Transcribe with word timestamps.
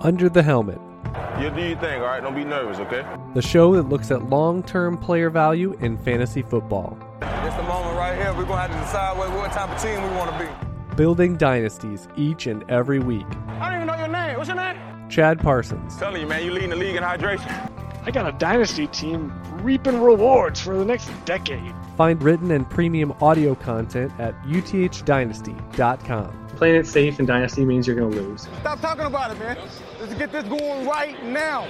Under 0.00 0.28
the 0.28 0.42
Helmet, 0.42 0.80
You 1.40 1.50
do 1.50 1.60
your 1.62 1.78
thing, 1.78 2.00
all 2.00 2.06
right? 2.06 2.22
Don't 2.22 2.34
be 2.34 2.44
nervous, 2.44 2.78
okay? 2.78 3.04
the 3.34 3.42
show 3.42 3.74
that 3.76 3.88
looks 3.88 4.10
at 4.10 4.28
long 4.30 4.62
term 4.62 4.96
player 4.96 5.30
value 5.30 5.76
in 5.80 5.96
fantasy 5.98 6.42
football, 6.42 6.96
It's 7.22 7.56
the 7.56 7.62
moment 7.62 7.96
right 7.96 8.16
here. 8.16 8.32
We're 8.34 8.44
gonna 8.44 8.60
have 8.62 8.70
to 8.72 8.78
decide 8.78 9.16
what, 9.18 9.30
what 9.32 9.50
type 9.52 9.70
of 9.70 9.82
team 9.82 10.00
we 10.02 10.08
want 10.16 10.30
to 10.32 10.38
be. 10.90 10.96
building 10.96 11.36
dynasties 11.36 12.08
each 12.16 12.46
and 12.46 12.68
every 12.70 12.98
week. 13.00 13.26
I 13.48 13.66
don't 13.70 13.74
even 13.76 13.86
know 13.86 13.96
your 13.98 14.08
name. 14.08 14.36
What's 14.36 14.48
your 14.48 14.56
name? 14.56 14.76
Chad 15.08 15.38
Parsons, 15.40 15.96
Telling 15.96 16.20
you, 16.20 16.28
man, 16.28 16.44
you 16.44 16.52
leading 16.52 16.70
the 16.70 16.76
league 16.76 16.94
in 16.96 17.02
hydration. 17.02 17.67
I 18.08 18.10
got 18.10 18.26
a 18.26 18.32
dynasty 18.38 18.86
team 18.86 19.30
reaping 19.62 20.00
rewards 20.00 20.62
for 20.62 20.78
the 20.78 20.84
next 20.86 21.10
decade. 21.26 21.74
find 21.94 22.22
written 22.22 22.52
and 22.52 22.68
premium 22.70 23.12
audio 23.20 23.54
content 23.54 24.10
at 24.18 24.34
uthdynasty.com. 24.44 26.48
Playing 26.56 26.76
it 26.76 26.86
safe 26.86 27.20
in 27.20 27.26
Dynasty 27.26 27.66
means 27.66 27.86
you're 27.86 27.96
going 27.96 28.12
to 28.12 28.18
lose. 28.18 28.48
Stop 28.60 28.80
talking 28.80 29.04
about 29.04 29.32
it, 29.32 29.38
man. 29.38 29.58
Let's 30.00 30.14
get 30.14 30.32
this 30.32 30.44
going 30.44 30.88
right 30.88 31.22
now. 31.22 31.68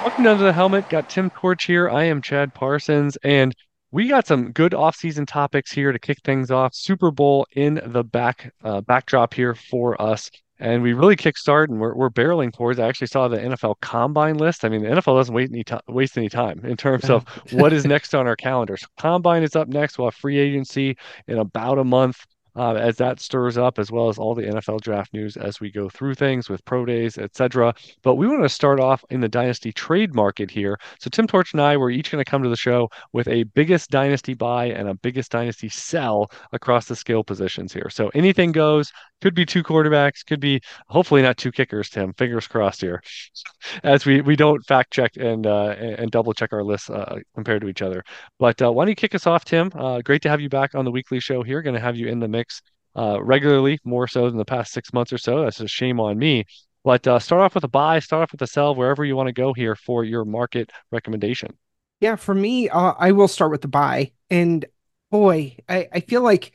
Welcome 0.00 0.24
down 0.24 0.38
to 0.38 0.44
the 0.44 0.52
Helmet. 0.54 0.88
Got 0.88 1.10
Tim 1.10 1.28
Torch 1.28 1.64
here. 1.64 1.90
I 1.90 2.04
am 2.04 2.22
Chad 2.22 2.54
Parsons, 2.54 3.18
and 3.22 3.54
we 3.90 4.08
got 4.08 4.26
some 4.26 4.52
good 4.52 4.72
off-season 4.72 5.26
topics 5.26 5.70
here 5.70 5.92
to 5.92 5.98
kick 5.98 6.20
things 6.24 6.50
off. 6.50 6.74
Super 6.74 7.10
Bowl 7.10 7.46
in 7.52 7.82
the 7.84 8.02
back 8.02 8.54
uh, 8.64 8.80
backdrop 8.80 9.34
here 9.34 9.54
for 9.54 10.00
us, 10.00 10.30
and 10.62 10.80
we 10.80 10.92
really 10.92 11.16
kickstart, 11.16 11.68
and 11.68 11.80
we're 11.80 11.94
we're 11.94 12.08
barreling 12.08 12.52
towards. 12.52 12.78
I 12.78 12.86
actually 12.86 13.08
saw 13.08 13.26
the 13.26 13.36
NFL 13.36 13.74
Combine 13.82 14.38
list. 14.38 14.64
I 14.64 14.68
mean, 14.68 14.82
the 14.82 14.90
NFL 14.90 15.18
doesn't 15.18 15.34
wait 15.34 15.50
any 15.50 15.64
ti 15.64 15.76
waste 15.88 16.16
any 16.16 16.28
time 16.28 16.64
in 16.64 16.76
terms 16.76 17.10
of 17.10 17.24
what 17.52 17.72
is 17.72 17.84
next 17.84 18.14
on 18.14 18.28
our 18.28 18.36
calendar. 18.36 18.76
So 18.76 18.86
Combine 18.98 19.42
is 19.42 19.56
up 19.56 19.66
next. 19.66 19.98
We'll 19.98 20.06
have 20.06 20.14
free 20.14 20.38
agency 20.38 20.96
in 21.26 21.38
about 21.38 21.78
a 21.78 21.84
month. 21.84 22.24
Uh, 22.54 22.74
as 22.74 22.96
that 22.96 23.18
stirs 23.18 23.56
up, 23.56 23.78
as 23.78 23.90
well 23.90 24.10
as 24.10 24.18
all 24.18 24.34
the 24.34 24.42
NFL 24.42 24.78
draft 24.82 25.14
news 25.14 25.38
as 25.38 25.58
we 25.58 25.70
go 25.70 25.88
through 25.88 26.14
things 26.14 26.50
with 26.50 26.62
pro 26.66 26.84
days, 26.84 27.16
etc. 27.16 27.74
But 28.02 28.16
we 28.16 28.26
want 28.26 28.42
to 28.42 28.48
start 28.50 28.78
off 28.78 29.02
in 29.08 29.22
the 29.22 29.28
dynasty 29.28 29.72
trade 29.72 30.14
market 30.14 30.50
here. 30.50 30.78
So 31.00 31.08
Tim 31.08 31.26
Torch 31.26 31.54
and 31.54 31.62
I 31.62 31.78
were 31.78 31.88
each 31.88 32.10
going 32.10 32.22
to 32.22 32.30
come 32.30 32.42
to 32.42 32.50
the 32.50 32.56
show 32.56 32.90
with 33.14 33.26
a 33.26 33.44
biggest 33.44 33.88
dynasty 33.88 34.34
buy 34.34 34.66
and 34.66 34.86
a 34.86 34.92
biggest 34.92 35.32
dynasty 35.32 35.70
sell 35.70 36.30
across 36.52 36.84
the 36.84 36.94
skill 36.94 37.24
positions 37.24 37.72
here. 37.72 37.88
So 37.88 38.10
anything 38.12 38.52
goes. 38.52 38.92
Could 39.22 39.34
be 39.36 39.46
two 39.46 39.62
quarterbacks. 39.62 40.26
Could 40.26 40.40
be 40.40 40.60
hopefully 40.88 41.22
not 41.22 41.36
two 41.36 41.52
kickers. 41.52 41.88
Tim, 41.88 42.12
fingers 42.14 42.48
crossed 42.48 42.80
here, 42.80 43.00
as 43.84 44.04
we 44.04 44.20
we 44.20 44.34
don't 44.34 44.60
fact 44.66 44.92
check 44.92 45.12
and 45.16 45.46
uh, 45.46 45.76
and 45.78 46.10
double 46.10 46.34
check 46.34 46.52
our 46.52 46.64
lists 46.64 46.90
uh, 46.90 47.20
compared 47.36 47.62
to 47.62 47.68
each 47.68 47.82
other. 47.82 48.02
But 48.40 48.60
uh, 48.60 48.72
why 48.72 48.84
don't 48.84 48.90
you 48.90 48.96
kick 48.96 49.14
us 49.14 49.28
off, 49.28 49.44
Tim? 49.44 49.70
Uh, 49.74 50.00
great 50.00 50.22
to 50.22 50.28
have 50.28 50.40
you 50.40 50.48
back 50.48 50.74
on 50.74 50.84
the 50.84 50.90
weekly 50.90 51.20
show 51.20 51.44
here. 51.44 51.62
Going 51.62 51.74
to 51.74 51.80
have 51.80 51.96
you 51.96 52.08
in 52.08 52.18
the 52.18 52.26
mix 52.26 52.62
uh, 52.96 53.22
regularly, 53.22 53.78
more 53.84 54.08
so 54.08 54.28
than 54.28 54.38
the 54.38 54.44
past 54.44 54.72
six 54.72 54.92
months 54.92 55.12
or 55.12 55.18
so. 55.18 55.44
That's 55.44 55.60
a 55.60 55.68
shame 55.68 56.00
on 56.00 56.18
me. 56.18 56.44
But 56.82 57.06
uh, 57.06 57.20
start 57.20 57.42
off 57.42 57.54
with 57.54 57.62
a 57.62 57.68
buy, 57.68 58.00
start 58.00 58.24
off 58.24 58.32
with 58.32 58.42
a 58.42 58.46
sell, 58.48 58.74
wherever 58.74 59.04
you 59.04 59.14
want 59.14 59.28
to 59.28 59.32
go 59.32 59.52
here 59.52 59.76
for 59.76 60.02
your 60.02 60.24
market 60.24 60.72
recommendation. 60.90 61.56
Yeah, 62.00 62.16
for 62.16 62.34
me, 62.34 62.68
I 62.68 63.12
will 63.12 63.28
start 63.28 63.52
with 63.52 63.62
the 63.62 63.68
buy. 63.68 64.10
And 64.28 64.64
boy, 65.12 65.58
I, 65.68 65.88
I 65.92 66.00
feel 66.00 66.22
like 66.22 66.52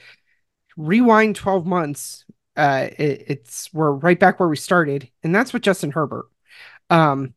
rewind 0.75 1.37
12 1.37 1.65
months, 1.65 2.25
uh, 2.57 2.89
it, 2.97 3.25
it's 3.27 3.73
we're 3.73 3.91
right 3.91 4.19
back 4.19 4.39
where 4.39 4.49
we 4.49 4.57
started, 4.57 5.09
and 5.23 5.33
that's 5.33 5.53
with 5.53 5.61
Justin 5.61 5.91
Herbert. 5.91 6.27
Um, 6.89 7.33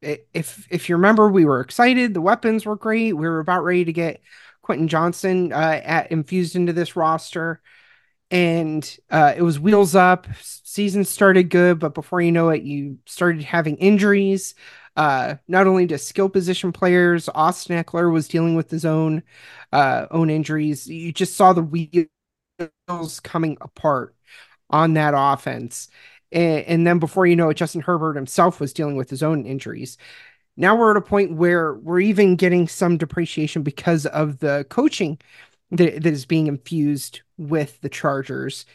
if 0.00 0.66
if 0.70 0.88
you 0.88 0.96
remember, 0.96 1.28
we 1.28 1.44
were 1.44 1.60
excited. 1.60 2.14
The 2.14 2.20
weapons 2.20 2.64
were 2.64 2.76
great. 2.76 3.12
We 3.14 3.28
were 3.28 3.40
about 3.40 3.64
ready 3.64 3.84
to 3.84 3.92
get 3.92 4.22
Quentin 4.62 4.88
Johnston 4.88 5.52
uh, 5.52 5.80
at, 5.84 6.12
infused 6.12 6.56
into 6.56 6.72
this 6.72 6.96
roster, 6.96 7.60
and 8.30 8.98
uh, 9.10 9.34
it 9.36 9.42
was 9.42 9.60
wheels 9.60 9.94
up. 9.94 10.26
Season 10.40 11.04
started 11.04 11.50
good, 11.50 11.78
but 11.80 11.94
before 11.94 12.20
you 12.20 12.32
know 12.32 12.50
it, 12.50 12.62
you 12.62 12.98
started 13.06 13.42
having 13.42 13.76
injuries 13.76 14.54
uh, 14.98 15.36
not 15.46 15.68
only 15.68 15.86
to 15.86 15.96
skill 15.96 16.28
position 16.28 16.72
players, 16.72 17.28
Austin 17.32 17.82
Ekeler 17.82 18.12
was 18.12 18.26
dealing 18.26 18.56
with 18.56 18.68
his 18.68 18.84
own 18.84 19.22
uh, 19.72 20.06
own 20.10 20.28
injuries. 20.28 20.88
You 20.88 21.12
just 21.12 21.36
saw 21.36 21.52
the 21.52 21.62
wheels 21.62 23.20
coming 23.20 23.56
apart 23.60 24.14
on 24.70 24.94
that 24.94 25.14
offense, 25.16 25.88
and, 26.32 26.64
and 26.64 26.86
then 26.86 26.98
before 26.98 27.26
you 27.26 27.36
know 27.36 27.50
it, 27.50 27.56
Justin 27.56 27.80
Herbert 27.80 28.16
himself 28.16 28.60
was 28.60 28.72
dealing 28.72 28.96
with 28.96 29.10
his 29.10 29.22
own 29.22 29.46
injuries. 29.46 29.96
Now 30.56 30.76
we're 30.76 30.90
at 30.90 30.96
a 30.96 31.00
point 31.00 31.36
where 31.36 31.74
we're 31.74 32.00
even 32.00 32.36
getting 32.36 32.66
some 32.66 32.98
depreciation 32.98 33.62
because 33.62 34.06
of 34.06 34.40
the 34.40 34.66
coaching 34.68 35.18
that, 35.70 36.02
that 36.02 36.12
is 36.12 36.26
being 36.26 36.46
infused 36.48 37.22
with 37.36 37.80
the 37.80 37.88
Chargers. 37.88 38.66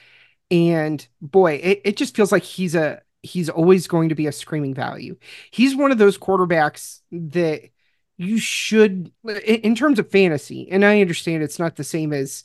And 0.49 1.05
boy, 1.21 1.55
it, 1.55 1.81
it 1.83 1.97
just 1.97 2.15
feels 2.15 2.31
like 2.31 2.43
he's 2.43 2.75
a 2.75 3.01
he's 3.21 3.49
always 3.49 3.87
going 3.87 4.09
to 4.09 4.15
be 4.15 4.27
a 4.27 4.31
screaming 4.31 4.73
value. 4.73 5.17
He's 5.51 5.75
one 5.75 5.91
of 5.91 5.97
those 5.97 6.17
quarterbacks 6.17 7.01
that 7.11 7.69
you 8.17 8.37
should 8.37 9.11
in, 9.45 9.75
terms 9.75 9.97
of 9.97 10.11
fantasy, 10.11 10.69
and 10.69 10.85
I 10.85 11.01
understand 11.01 11.41
it's 11.41 11.59
not 11.59 11.75
the 11.75 11.83
same 11.83 12.13
as 12.13 12.43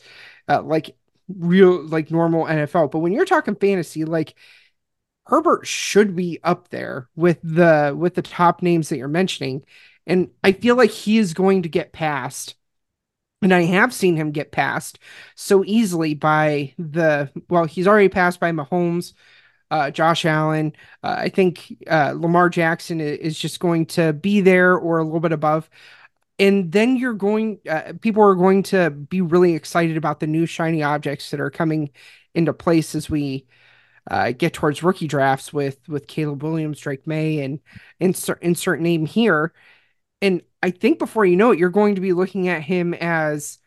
uh, 0.48 0.62
like 0.62 0.96
real 1.28 1.82
like 1.86 2.10
normal 2.10 2.46
NFL, 2.46 2.90
but 2.90 3.00
when 3.00 3.12
you're 3.12 3.24
talking 3.24 3.54
fantasy, 3.56 4.04
like 4.04 4.34
Herbert 5.26 5.66
should 5.66 6.16
be 6.16 6.40
up 6.42 6.68
there 6.70 7.08
with 7.16 7.38
the 7.42 7.94
with 7.96 8.14
the 8.14 8.22
top 8.22 8.62
names 8.62 8.88
that 8.88 8.98
you're 8.98 9.08
mentioning. 9.08 9.64
And 10.06 10.30
I 10.42 10.52
feel 10.52 10.76
like 10.76 10.90
he 10.90 11.18
is 11.18 11.34
going 11.34 11.62
to 11.62 11.68
get 11.68 11.92
passed 11.92 12.54
and 13.42 13.54
I 13.54 13.62
have 13.62 13.92
seen 13.94 14.16
him 14.16 14.32
get 14.32 14.52
passed 14.52 14.98
so 15.36 15.64
easily 15.64 16.14
by 16.14 16.74
the 16.78 17.30
well, 17.48 17.64
he's 17.64 17.86
already 17.86 18.08
passed 18.08 18.40
by 18.40 18.50
Mahomes, 18.52 19.12
uh, 19.70 19.90
Josh 19.90 20.24
Allen. 20.24 20.72
Uh, 21.02 21.16
I 21.18 21.28
think 21.28 21.76
uh, 21.88 22.14
Lamar 22.16 22.48
Jackson 22.48 23.00
is 23.00 23.38
just 23.38 23.60
going 23.60 23.86
to 23.86 24.12
be 24.12 24.40
there 24.40 24.76
or 24.76 24.98
a 24.98 25.04
little 25.04 25.20
bit 25.20 25.32
above. 25.32 25.70
And 26.38 26.70
then 26.70 26.96
you're 26.96 27.14
going, 27.14 27.58
uh, 27.68 27.94
people 28.00 28.22
are 28.22 28.34
going 28.36 28.62
to 28.64 28.90
be 28.90 29.20
really 29.20 29.54
excited 29.54 29.96
about 29.96 30.20
the 30.20 30.26
new 30.26 30.46
shiny 30.46 30.82
objects 30.82 31.30
that 31.30 31.40
are 31.40 31.50
coming 31.50 31.90
into 32.34 32.52
place 32.52 32.94
as 32.94 33.10
we 33.10 33.46
uh, 34.10 34.32
get 34.32 34.54
towards 34.54 34.82
rookie 34.82 35.06
drafts 35.08 35.52
with 35.52 35.78
with 35.88 36.06
Caleb 36.06 36.42
Williams, 36.42 36.80
Drake 36.80 37.06
Maye, 37.06 37.40
and 37.40 37.60
insert 38.00 38.42
insert 38.42 38.80
name 38.80 39.06
here. 39.06 39.52
And 40.22 40.42
I 40.62 40.70
think 40.70 40.98
before 40.98 41.26
you 41.26 41.36
know 41.36 41.52
it, 41.52 41.58
you're 41.58 41.68
going 41.70 41.96
to 41.96 42.00
be 42.00 42.12
looking 42.12 42.48
at 42.48 42.62
him 42.62 42.94
as 42.94 43.58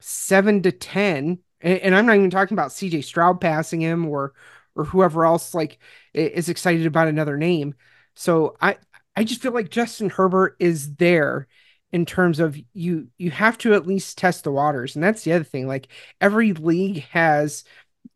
seven 0.00 0.62
to 0.62 0.72
ten. 0.72 1.38
And, 1.60 1.78
and 1.80 1.94
I'm 1.96 2.06
not 2.06 2.16
even 2.16 2.30
talking 2.30 2.54
about 2.54 2.72
CJ 2.72 3.02
Stroud 3.02 3.40
passing 3.40 3.80
him 3.80 4.06
or 4.06 4.34
or 4.76 4.84
whoever 4.84 5.24
else 5.24 5.54
like 5.54 5.78
is 6.14 6.48
excited 6.48 6.86
about 6.86 7.08
another 7.08 7.36
name. 7.36 7.74
So 8.14 8.56
I 8.60 8.78
I 9.16 9.24
just 9.24 9.42
feel 9.42 9.52
like 9.52 9.70
Justin 9.70 10.10
Herbert 10.10 10.56
is 10.58 10.96
there 10.96 11.46
in 11.92 12.06
terms 12.06 12.40
of 12.40 12.58
you 12.72 13.08
you 13.18 13.30
have 13.30 13.56
to 13.58 13.74
at 13.74 13.86
least 13.86 14.18
test 14.18 14.44
the 14.44 14.52
waters. 14.52 14.94
And 14.96 15.02
that's 15.02 15.22
the 15.24 15.32
other 15.32 15.44
thing. 15.44 15.66
Like 15.68 15.88
every 16.20 16.52
league 16.52 17.04
has 17.10 17.64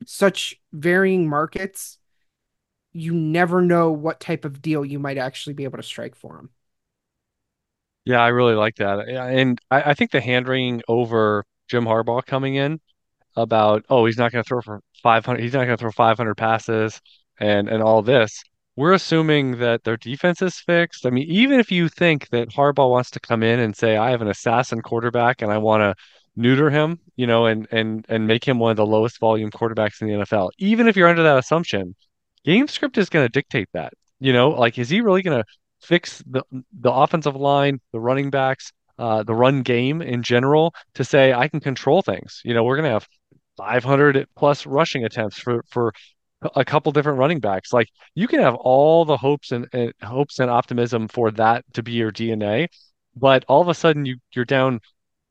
such 0.07 0.61
varying 0.73 1.29
markets. 1.29 1.99
You 2.93 3.15
never 3.15 3.63
know 3.63 3.93
what 3.93 4.21
type 4.21 4.45
of 4.45 4.63
deal 4.63 4.85
you 4.85 4.99
might 4.99 5.19
actually 5.19 5.55
be 5.55 5.65
able 5.65 5.79
to 5.79 5.83
strike 5.83 6.15
for 6.17 6.39
him. 6.39 6.51
Yeah, 8.05 8.21
I 8.21 8.29
really 8.29 8.55
like 8.55 8.77
that. 8.77 9.07
And 9.09 9.61
I, 9.71 9.91
I 9.91 9.95
think 9.95 10.11
the 10.11 10.21
hand 10.21 10.49
wringing 10.49 10.83
over 10.89 11.45
Jim 11.69 11.85
Harbaugh 11.85 12.25
coming 12.25 12.55
in 12.55 12.81
about, 13.37 13.85
oh, 13.91 14.07
he's 14.07 14.19
not 14.19 14.33
going 14.33 14.43
to 14.43 14.49
throw 14.49 14.63
for 14.63 14.81
500, 15.03 15.41
he's 15.43 15.53
not 15.53 15.67
going 15.67 15.77
to 15.77 15.81
throw 15.81 15.93
500 15.93 16.35
passes 16.37 17.01
and 17.39 17.69
and 17.69 17.83
all 17.83 18.03
this. 18.03 18.43
We're 18.79 18.93
assuming 18.93 19.59
that 19.59 19.83
their 19.83 19.97
defense 19.97 20.41
is 20.41 20.61
fixed. 20.61 21.05
I 21.05 21.11
mean, 21.11 21.29
even 21.29 21.59
if 21.59 21.73
you 21.73 21.89
think 21.89 22.29
that 22.29 22.51
Harbaugh 22.51 22.89
wants 22.89 23.11
to 23.11 23.19
come 23.19 23.43
in 23.43 23.59
and 23.59 23.75
say, 23.75 23.97
I 23.97 24.11
have 24.11 24.23
an 24.23 24.29
assassin 24.29 24.83
quarterback 24.83 25.43
and 25.43 25.51
I 25.51 25.59
want 25.59 25.81
to 25.81 25.97
neuter 26.37 26.71
him, 26.71 27.01
you 27.17 27.27
know, 27.27 27.47
and 27.47 27.67
and 27.73 28.07
and 28.09 28.29
make 28.29 28.45
him 28.47 28.61
one 28.61 28.71
of 28.71 28.77
the 28.77 28.87
lowest 28.87 29.19
volume 29.19 29.51
quarterbacks 29.51 30.01
in 30.01 30.07
the 30.07 30.15
NFL. 30.25 30.51
Even 30.59 30.87
if 30.87 30.95
you're 30.95 31.09
under 31.09 31.25
that 31.25 31.39
assumption, 31.39 31.97
game 32.45 32.69
script 32.69 32.97
is 32.99 33.09
going 33.09 33.25
to 33.25 33.29
dictate 33.29 33.69
that. 33.73 33.95
You 34.21 34.33
know, 34.33 34.51
like 34.51 34.79
is 34.79 34.89
he 34.89 35.01
really 35.01 35.23
going 35.23 35.43
to 35.43 35.45
fix 35.81 36.23
the 36.31 36.45
the 36.79 36.93
offensive 36.93 37.35
line, 37.35 37.81
the 37.91 37.99
running 37.99 38.31
backs, 38.31 38.71
uh, 38.97 39.25
the 39.25 39.35
run 39.35 39.63
game 39.63 40.01
in 40.01 40.23
general 40.23 40.73
to 40.95 41.03
say 41.03 41.33
I 41.33 41.49
can 41.49 41.59
control 41.59 42.01
things. 42.01 42.43
You 42.45 42.55
know, 42.55 42.63
we're 42.63 42.77
gonna 42.77 42.91
have 42.91 43.09
500 43.57 44.29
plus 44.37 44.67
rushing 44.67 45.05
attempts 45.05 45.37
for 45.37 45.65
for 45.69 45.93
a 46.55 46.65
couple 46.65 46.93
different 46.93 47.19
running 47.19 47.41
backs. 47.41 47.73
Like 47.73 47.89
you 48.15 48.29
can 48.29 48.41
have 48.41 48.55
all 48.55 49.05
the 49.05 49.17
hopes 49.17 49.53
and, 49.53 49.67
and 49.73 49.93
hopes 50.03 50.39
and 50.39 50.51
optimism 50.51 51.09
for 51.09 51.31
that 51.33 51.65
to 51.75 51.83
be 51.83 51.93
your 51.93 52.13
DNA, 52.13 52.69
but 53.17 53.45
all 53.49 53.61
of 53.61 53.69
a 53.69 53.75
sudden 53.75 54.05
you 54.07 54.17
you're 54.33 54.45
down 54.45 54.81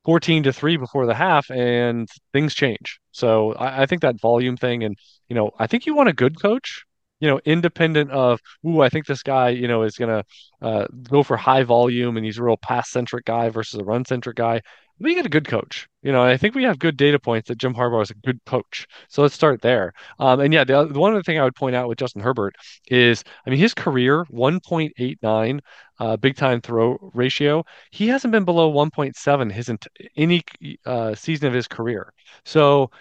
14 0.05 0.43
to 0.43 0.53
3 0.53 0.77
before 0.77 1.05
the 1.05 1.15
half 1.15 1.49
and 1.51 2.07
things 2.33 2.53
change. 2.53 2.99
So 3.11 3.53
I, 3.53 3.83
I 3.83 3.85
think 3.85 4.01
that 4.01 4.19
volume 4.21 4.57
thing 4.57 4.83
and 4.83 4.95
you 5.29 5.35
know, 5.35 5.51
I 5.59 5.67
think 5.67 5.85
you 5.85 5.95
want 5.95 6.09
a 6.09 6.13
good 6.13 6.41
coach 6.41 6.85
you 7.19 7.27
know, 7.27 7.39
independent 7.45 8.11
of, 8.11 8.39
ooh, 8.65 8.81
I 8.81 8.89
think 8.89 9.05
this 9.05 9.23
guy, 9.23 9.49
you 9.49 9.67
know, 9.67 9.83
is 9.83 9.95
gonna 9.95 10.23
uh, 10.61 10.85
go 11.09 11.23
for 11.23 11.37
high 11.37 11.63
volume 11.63 12.17
and 12.17 12.25
he's 12.25 12.37
a 12.37 12.43
real 12.43 12.57
pass 12.57 12.91
centric 12.91 13.25
guy 13.25 13.49
versus 13.49 13.79
a 13.79 13.83
run 13.83 14.05
centric 14.05 14.37
guy. 14.37 14.61
We 14.99 15.15
get 15.15 15.25
a 15.25 15.29
good 15.29 15.47
coach. 15.47 15.87
You 16.01 16.11
know, 16.11 16.23
I 16.23 16.37
think 16.37 16.55
we 16.55 16.63
have 16.63 16.79
good 16.79 16.97
data 16.97 17.19
points 17.19 17.47
that 17.47 17.57
Jim 17.57 17.73
Harbaugh 17.73 18.01
is 18.01 18.11
a 18.11 18.15
good 18.15 18.39
coach. 18.45 18.87
So 19.09 19.21
let's 19.21 19.35
start 19.35 19.61
there. 19.61 19.93
Um, 20.19 20.39
and 20.39 20.53
yeah, 20.53 20.63
the, 20.63 20.87
one 20.87 21.11
other 21.11 21.23
thing 21.23 21.39
I 21.39 21.43
would 21.43 21.55
point 21.55 21.75
out 21.75 21.87
with 21.87 21.97
Justin 21.97 22.21
Herbert 22.21 22.55
is, 22.89 23.23
I 23.45 23.49
mean, 23.49 23.59
his 23.59 23.73
career 23.73 24.25
1.89 24.31 25.59
uh, 25.99 26.17
big 26.17 26.35
time 26.35 26.61
throw 26.61 26.97
ratio. 27.13 27.63
He 27.91 28.07
hasn't 28.07 28.31
been 28.31 28.45
below 28.45 28.71
1.7 28.71 29.51
his 29.51 29.71
any 30.15 30.43
uh, 30.85 31.15
season 31.15 31.47
of 31.47 31.53
his 31.53 31.67
career. 31.67 32.13
So 32.45 32.91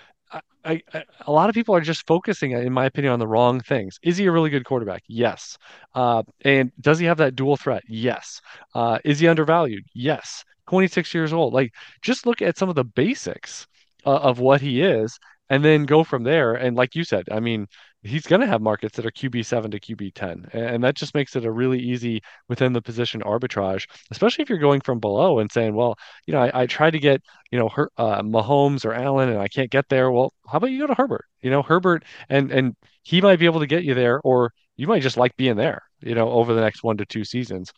I, 0.66 0.82
I, 0.92 1.04
a 1.26 1.32
lot 1.32 1.48
of 1.48 1.54
people 1.54 1.74
are 1.74 1.80
just 1.80 2.06
focusing, 2.06 2.52
in 2.52 2.72
my 2.72 2.86
opinion, 2.86 3.12
on 3.12 3.18
the 3.18 3.26
wrong 3.26 3.60
things. 3.60 3.98
Is 4.02 4.16
he 4.16 4.26
a 4.26 4.32
really 4.32 4.50
good 4.50 4.64
quarterback? 4.64 5.02
Yes. 5.08 5.56
Uh, 5.94 6.22
and 6.44 6.72
does 6.80 6.98
he 6.98 7.06
have 7.06 7.18
that 7.18 7.36
dual 7.36 7.56
threat? 7.56 7.82
Yes. 7.88 8.40
Uh, 8.74 8.98
is 9.04 9.20
he 9.20 9.28
undervalued? 9.28 9.84
Yes. 9.94 10.44
26 10.68 11.14
years 11.14 11.32
old. 11.32 11.54
Like, 11.54 11.72
just 12.02 12.26
look 12.26 12.42
at 12.42 12.58
some 12.58 12.68
of 12.68 12.74
the 12.74 12.84
basics 12.84 13.66
uh, 14.04 14.16
of 14.16 14.40
what 14.40 14.60
he 14.60 14.82
is, 14.82 15.18
and 15.48 15.64
then 15.64 15.84
go 15.84 16.02
from 16.04 16.24
there. 16.24 16.54
And 16.54 16.76
like 16.76 16.94
you 16.94 17.04
said, 17.04 17.24
I 17.30 17.40
mean, 17.40 17.66
he's 18.06 18.26
going 18.26 18.40
to 18.40 18.46
have 18.46 18.62
markets 18.62 18.96
that 18.96 19.06
are 19.06 19.10
QB7 19.10 19.70
to 19.70 19.80
QB10. 19.80 20.54
And 20.54 20.84
that 20.84 20.94
just 20.94 21.14
makes 21.14 21.36
it 21.36 21.44
a 21.44 21.50
really 21.50 21.78
easy 21.78 22.22
within 22.48 22.72
the 22.72 22.82
position 22.82 23.20
arbitrage, 23.22 23.86
especially 24.10 24.42
if 24.42 24.48
you're 24.48 24.58
going 24.58 24.80
from 24.80 25.00
below 25.00 25.38
and 25.38 25.50
saying, 25.50 25.74
well, 25.74 25.98
you 26.26 26.32
know, 26.32 26.42
I, 26.42 26.62
I 26.62 26.66
tried 26.66 26.92
to 26.92 26.98
get, 26.98 27.22
you 27.50 27.58
know, 27.58 27.68
her, 27.70 27.90
uh, 27.96 28.22
Mahomes 28.22 28.84
or 28.84 28.92
Allen 28.92 29.28
and 29.28 29.38
I 29.38 29.48
can't 29.48 29.70
get 29.70 29.88
there. 29.88 30.10
Well, 30.10 30.32
how 30.48 30.58
about 30.58 30.70
you 30.70 30.80
go 30.80 30.86
to 30.86 30.94
Herbert? 30.94 31.24
You 31.42 31.50
know, 31.50 31.62
Herbert 31.62 32.04
and 32.28 32.50
and 32.50 32.76
he 33.02 33.20
might 33.20 33.38
be 33.38 33.46
able 33.46 33.60
to 33.60 33.66
get 33.66 33.84
you 33.84 33.94
there, 33.94 34.20
or 34.24 34.52
you 34.76 34.86
might 34.86 35.02
just 35.02 35.16
like 35.16 35.36
being 35.36 35.56
there, 35.56 35.82
you 36.00 36.14
know, 36.14 36.28
over 36.28 36.54
the 36.54 36.60
next 36.60 36.82
one 36.82 36.96
to 36.96 37.06
two 37.06 37.24
seasons 37.24 37.72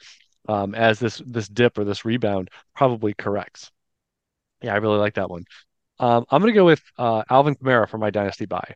um, 0.49 0.75
as 0.75 0.99
this 0.99 1.23
this 1.27 1.49
dip 1.49 1.79
or 1.79 1.85
this 1.85 2.05
rebound 2.05 2.49
probably 2.75 3.15
corrects. 3.15 3.71
Yeah, 4.63 4.75
I 4.75 4.79
really 4.79 4.99
like 4.99 5.15
that 5.15 5.31
one. 5.31 5.45
Um, 6.01 6.25
I'm 6.31 6.41
going 6.41 6.53
to 6.53 6.59
go 6.59 6.65
with 6.65 6.83
uh, 6.97 7.23
Alvin 7.31 7.57
Kamara 7.57 7.89
for 7.89 7.99
my 7.99 8.11
dynasty 8.11 8.47
buy. 8.47 8.75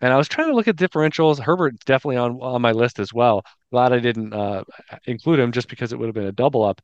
And 0.00 0.12
I 0.12 0.16
was 0.16 0.28
trying 0.28 0.48
to 0.48 0.54
look 0.54 0.68
at 0.68 0.76
differentials. 0.76 1.40
Herbert's 1.40 1.84
definitely 1.84 2.16
on 2.16 2.38
on 2.40 2.62
my 2.62 2.72
list 2.72 2.98
as 2.98 3.12
well. 3.12 3.42
Glad 3.72 3.92
I 3.92 3.98
didn't 3.98 4.32
uh, 4.32 4.64
include 5.06 5.40
him 5.40 5.52
just 5.52 5.68
because 5.68 5.92
it 5.92 5.98
would 5.98 6.06
have 6.06 6.14
been 6.14 6.26
a 6.26 6.32
double 6.32 6.64
up. 6.64 6.80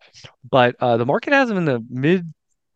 But 0.49 0.77
uh, 0.81 0.97
the 0.97 1.07
market 1.07 1.33
has 1.33 1.51
him 1.51 1.57
in 1.57 1.65
the 1.65 1.85
mid 1.89 2.33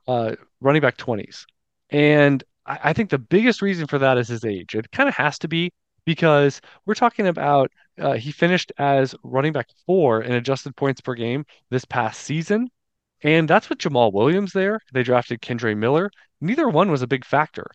uh, 0.07 0.37
running 0.61 0.83
back 0.83 0.97
20s. 0.97 1.45
And 1.91 2.43
I, 2.67 2.79
I, 2.85 2.93
think 2.93 3.11
the 3.11 3.19
biggest 3.19 3.63
reason 3.63 3.87
for 3.87 3.99
that 3.99 4.19
is 4.19 4.29
his 4.29 4.45
age. 4.45 4.75
It 4.75 4.91
kind 4.91 5.09
of 5.09 5.15
has 5.15 5.39
to 5.41 5.49
be 5.49 5.73
because 6.05 6.61
we're 6.87 6.95
talking 6.95 7.27
about 7.27 7.71
uh, 8.01 8.15
he 8.15 8.33
finished 8.33 8.73
as 8.79 9.15
running 9.23 9.53
back 9.53 9.69
four 9.87 10.23
in 10.23 10.33
adjusted 10.33 10.75
points 10.77 11.01
per 11.01 11.15
game 11.15 11.45
this 11.71 11.85
past 11.85 12.23
season. 12.23 12.69
And 13.23 13.49
that's 13.49 13.69
with 13.69 13.79
Jamaal 13.79 14.13
Williams 14.13 14.53
there. 14.53 14.81
They 14.93 15.03
drafted 15.03 15.43
Kendre 15.43 15.77
Miller. 15.77 16.11
Neither 16.41 16.69
one 16.69 16.91
was 16.91 17.03
a 17.03 17.07
big 17.07 17.25
factor. 17.25 17.67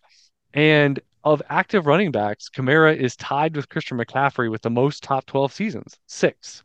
And 0.52 0.98
of 1.24 1.42
active 1.48 1.86
running 1.86 2.12
backs, 2.12 2.48
Kamara 2.50 2.96
is 2.96 3.16
tied 3.16 3.56
with 3.56 3.68
Christian 3.68 3.98
McCaffrey 3.98 4.50
with 4.50 4.62
the 4.62 4.70
most 4.70 5.02
top 5.02 5.26
12 5.26 5.52
seasons, 5.52 5.98
six. 6.06 6.62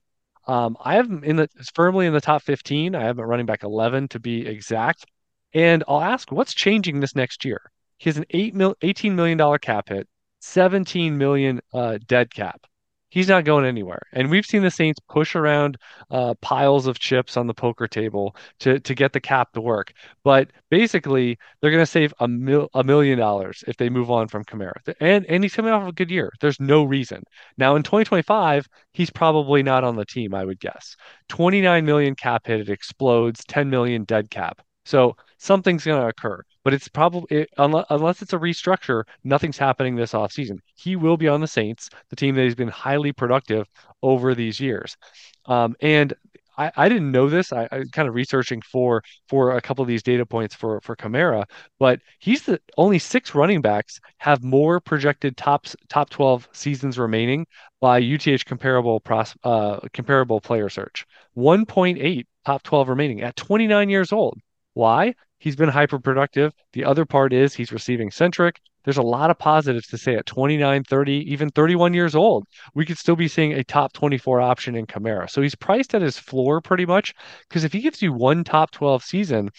Um, 0.47 0.75
I 0.83 0.95
have 0.95 1.09
him 1.09 1.23
in 1.23 1.37
the 1.37 1.49
firmly 1.73 2.05
in 2.05 2.13
the 2.13 2.21
top 2.21 2.43
15. 2.43 2.95
I 2.95 3.03
have 3.03 3.17
him 3.17 3.25
running 3.25 3.45
back 3.45 3.63
11 3.63 4.09
to 4.09 4.19
be 4.19 4.45
exact. 4.45 5.05
And 5.53 5.83
I'll 5.87 6.01
ask, 6.01 6.31
what's 6.31 6.53
changing 6.53 6.99
this 6.99 7.15
next 7.15 7.45
year? 7.45 7.71
He 7.97 8.09
has 8.09 8.17
an 8.17 8.25
eight 8.31 8.53
mil, 8.53 8.75
$18 8.81 9.13
million 9.13 9.59
cap 9.59 9.89
hit, 9.89 10.07
17 10.41 11.17
million 11.17 11.61
uh, 11.73 11.99
dead 12.07 12.33
cap 12.33 12.61
he's 13.09 13.27
not 13.27 13.43
going 13.45 13.65
anywhere. 13.65 14.01
And 14.13 14.29
we've 14.29 14.45
seen 14.45 14.61
the 14.63 14.71
Saints 14.71 14.99
push 15.09 15.35
around 15.35 15.77
uh, 16.11 16.33
piles 16.41 16.87
of 16.87 16.99
chips 16.99 17.37
on 17.37 17.47
the 17.47 17.53
poker 17.53 17.87
table 17.87 18.35
to 18.59 18.79
to 18.79 18.95
get 18.95 19.13
the 19.13 19.19
cap 19.19 19.53
to 19.53 19.61
work. 19.61 19.93
But 20.23 20.51
basically, 20.69 21.37
they're 21.61 21.71
going 21.71 21.81
to 21.81 21.85
save 21.85 22.13
a 22.19 22.27
mil 22.27 22.69
a 22.73 22.83
million 22.83 23.19
dollars 23.19 23.63
if 23.67 23.77
they 23.77 23.89
move 23.89 24.11
on 24.11 24.27
from 24.27 24.43
Kamara. 24.45 24.73
And 24.99 25.25
and 25.27 25.43
he's 25.43 25.53
coming 25.55 25.73
off 25.73 25.83
of 25.83 25.89
a 25.89 25.93
good 25.93 26.11
year. 26.11 26.31
There's 26.41 26.59
no 26.59 26.83
reason. 26.83 27.23
Now 27.57 27.75
in 27.75 27.83
2025, 27.83 28.67
he's 28.93 29.09
probably 29.09 29.63
not 29.63 29.83
on 29.83 29.95
the 29.95 30.05
team. 30.05 30.33
I 30.33 30.45
would 30.45 30.59
guess 30.59 30.95
29 31.29 31.85
million 31.85 32.15
cap 32.15 32.47
hit. 32.47 32.61
It 32.61 32.69
explodes. 32.69 33.43
10 33.47 33.69
million 33.69 34.03
dead 34.03 34.29
cap. 34.29 34.61
So 34.85 35.15
something's 35.37 35.85
going 35.85 36.01
to 36.01 36.07
occur, 36.07 36.41
but 36.63 36.73
it's 36.73 36.87
probably 36.87 37.47
unless, 37.57 37.85
unless 37.89 38.21
it's 38.21 38.33
a 38.33 38.37
restructure, 38.37 39.03
nothing's 39.23 39.57
happening 39.57 39.95
this 39.95 40.13
offseason. 40.13 40.59
He 40.75 40.95
will 40.95 41.17
be 41.17 41.27
on 41.27 41.41
the 41.41 41.47
Saints, 41.47 41.89
the 42.09 42.15
team 42.15 42.35
that 42.35 42.43
he's 42.43 42.55
been 42.55 42.67
highly 42.67 43.11
productive 43.11 43.67
over 44.01 44.35
these 44.35 44.59
years. 44.59 44.97
Um, 45.45 45.75
and 45.81 46.13
I, 46.59 46.71
I 46.75 46.89
didn't 46.89 47.11
know 47.11 47.29
this. 47.29 47.53
I, 47.53 47.67
I 47.71 47.83
kind 47.93 48.07
of 48.07 48.13
researching 48.13 48.61
for 48.61 49.01
for 49.29 49.55
a 49.55 49.61
couple 49.61 49.81
of 49.81 49.87
these 49.87 50.03
data 50.03 50.25
points 50.25 50.53
for 50.53 50.81
for 50.81 50.95
Kamara, 50.95 51.45
but 51.79 52.01
he's 52.19 52.43
the 52.43 52.59
only 52.77 52.99
six 52.99 53.33
running 53.33 53.61
backs 53.61 53.99
have 54.17 54.43
more 54.43 54.81
projected 54.81 55.37
top 55.37 55.67
top 55.87 56.09
12 56.09 56.49
seasons 56.51 56.99
remaining 56.99 57.47
by 57.79 57.99
UTH 57.99 58.45
comparable 58.45 58.99
pros, 58.99 59.33
uh, 59.45 59.79
comparable 59.93 60.41
player 60.41 60.69
search. 60.69 61.05
1.8 61.37 62.25
top 62.45 62.63
12 62.63 62.89
remaining 62.89 63.21
at 63.21 63.37
29 63.37 63.89
years 63.89 64.11
old. 64.11 64.37
Why? 64.73 65.15
He's 65.39 65.55
been 65.55 65.69
hyper 65.69 65.99
productive. 65.99 66.53
The 66.73 66.85
other 66.85 67.05
part 67.05 67.33
is 67.33 67.53
he's 67.53 67.71
receiving 67.71 68.11
centric. 68.11 68.59
There's 68.83 68.97
a 68.97 69.01
lot 69.01 69.29
of 69.29 69.37
positives 69.39 69.87
to 69.87 69.97
say 69.97 70.15
at 70.15 70.25
29, 70.25 70.83
30, 70.83 71.31
even 71.31 71.49
31 71.49 71.93
years 71.93 72.15
old. 72.15 72.45
We 72.73 72.85
could 72.85 72.97
still 72.97 73.15
be 73.15 73.27
seeing 73.27 73.53
a 73.53 73.63
top 73.63 73.93
24 73.93 74.41
option 74.41 74.75
in 74.75 74.85
Kamara. 74.85 75.29
So 75.29 75.41
he's 75.41 75.55
priced 75.55 75.95
at 75.95 76.01
his 76.01 76.17
floor 76.17 76.61
pretty 76.61 76.85
much 76.85 77.13
because 77.47 77.63
if 77.63 77.73
he 77.73 77.81
gives 77.81 78.01
you 78.01 78.13
one 78.13 78.43
top 78.43 78.71
12 78.71 79.03
season, 79.03 79.49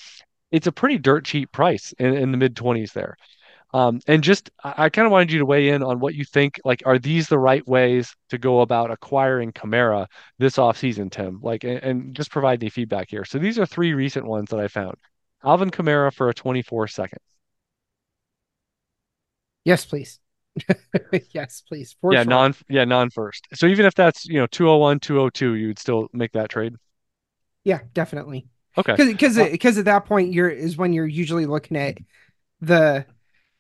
it's 0.51 0.67
a 0.67 0.73
pretty 0.73 0.99
dirt 0.99 1.25
cheap 1.25 1.53
price 1.53 1.93
in, 1.99 2.15
in 2.15 2.33
the 2.33 2.39
mid 2.39 2.55
20s 2.55 2.93
there. 2.93 3.17
Um, 3.73 4.01
and 4.07 4.23
just, 4.23 4.51
I, 4.65 4.85
I 4.85 4.89
kind 4.89 5.07
of 5.07 5.13
wanted 5.13 5.31
you 5.31 5.39
to 5.39 5.47
weigh 5.47 5.69
in 5.69 5.83
on 5.83 6.01
what 6.01 6.15
you 6.15 6.25
think. 6.25 6.61
Like, 6.65 6.83
are 6.87 6.99
these 6.99 7.29
the 7.29 7.39
right 7.39 7.67
ways 7.69 8.15
to 8.31 8.39
go 8.39 8.63
about 8.63 8.91
acquiring 8.91 9.53
Kamara 9.53 10.07
this 10.39 10.57
offseason, 10.57 11.11
Tim? 11.11 11.39
Like, 11.41 11.65
and, 11.65 11.79
and 11.83 12.17
just 12.17 12.33
provide 12.33 12.63
any 12.63 12.71
feedback 12.71 13.09
here. 13.11 13.25
So 13.25 13.39
these 13.39 13.59
are 13.59 13.67
three 13.67 13.93
recent 13.95 14.27
ones 14.27 14.51
that 14.51 14.61
I 14.61 14.69
found. 14.69 14.97
Alvin 15.45 15.71
Kamara 15.71 16.13
for 16.13 16.29
a 16.29 16.35
24 16.35 16.89
second. 16.89 17.19
Yes, 19.65 19.85
please. 19.85 20.19
yes, 21.31 21.63
please. 21.67 21.97
For 22.01 22.13
yeah, 22.13 22.25
non 22.25 22.55
yeah, 22.69 22.85
non 22.85 23.11
first. 23.11 23.47
So 23.55 23.67
even 23.67 23.87
if 23.87 23.95
that's, 23.95 24.27
you 24.27 24.39
know, 24.39 24.47
201, 24.47 25.01
202, 25.01 25.55
you 25.55 25.67
would 25.69 25.79
still 25.79 26.09
make 26.13 26.33
that 26.33 26.51
trade? 26.51 26.75
Yeah, 27.65 27.81
definitely. 27.93 28.47
Okay. 28.79 28.93
Because 28.97 29.37
because 29.37 29.77
uh, 29.77 29.81
at 29.81 29.85
that 29.87 30.07
point 30.07 30.33
you're 30.33 30.49
is 30.49 30.77
when 30.77 30.93
you're 30.93 31.07
usually 31.07 31.47
looking 31.47 31.77
at 31.77 31.99
the 32.61 33.05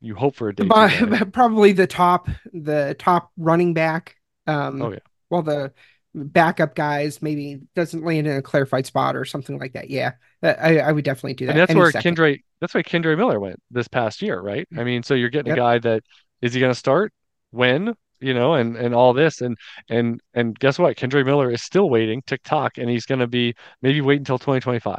you 0.00 0.14
hope 0.14 0.34
for 0.34 0.48
a 0.48 0.54
day. 0.54 0.66
probably 1.32 1.72
the 1.72 1.86
top 1.86 2.28
the 2.52 2.96
top 2.98 3.30
running 3.36 3.74
back. 3.74 4.16
Um, 4.46 4.80
oh 4.82 4.92
yeah. 4.92 4.98
Well, 5.28 5.42
the 5.42 5.72
backup 6.14 6.74
guys 6.74 7.22
maybe 7.22 7.60
doesn't 7.74 8.04
land 8.04 8.26
in 8.26 8.36
a 8.36 8.42
clarified 8.42 8.86
spot 8.86 9.16
or 9.16 9.24
something 9.24 9.58
like 9.58 9.72
that. 9.74 9.90
Yeah, 9.90 10.12
I, 10.42 10.78
I 10.78 10.92
would 10.92 11.04
definitely 11.04 11.34
do 11.34 11.46
that. 11.46 11.52
And 11.52 11.60
that's 11.60 11.74
where 11.74 11.90
second. 11.90 12.16
Kendre 12.16 12.42
that's 12.60 12.74
where 12.74 12.82
Kendre 12.82 13.16
Miller 13.16 13.40
went 13.40 13.60
this 13.70 13.88
past 13.88 14.22
year, 14.22 14.40
right? 14.40 14.66
I 14.76 14.84
mean, 14.84 15.02
so 15.02 15.14
you're 15.14 15.30
getting 15.30 15.48
yep. 15.48 15.56
a 15.56 15.60
guy 15.60 15.78
that 15.78 16.02
is 16.42 16.54
he 16.54 16.60
going 16.60 16.72
to 16.72 16.78
start 16.78 17.12
when 17.50 17.94
you 18.20 18.34
know, 18.34 18.54
and 18.54 18.76
and 18.76 18.94
all 18.94 19.12
this, 19.12 19.40
and 19.40 19.56
and 19.88 20.20
and 20.34 20.58
guess 20.58 20.78
what? 20.78 20.96
Kendre 20.96 21.24
Miller 21.24 21.50
is 21.50 21.62
still 21.62 21.88
waiting, 21.88 22.22
tick 22.26 22.42
tock, 22.42 22.78
and 22.78 22.88
he's 22.88 23.06
going 23.06 23.20
to 23.20 23.26
be 23.26 23.54
maybe 23.82 24.00
wait 24.00 24.18
until 24.18 24.38
2025. 24.38 24.98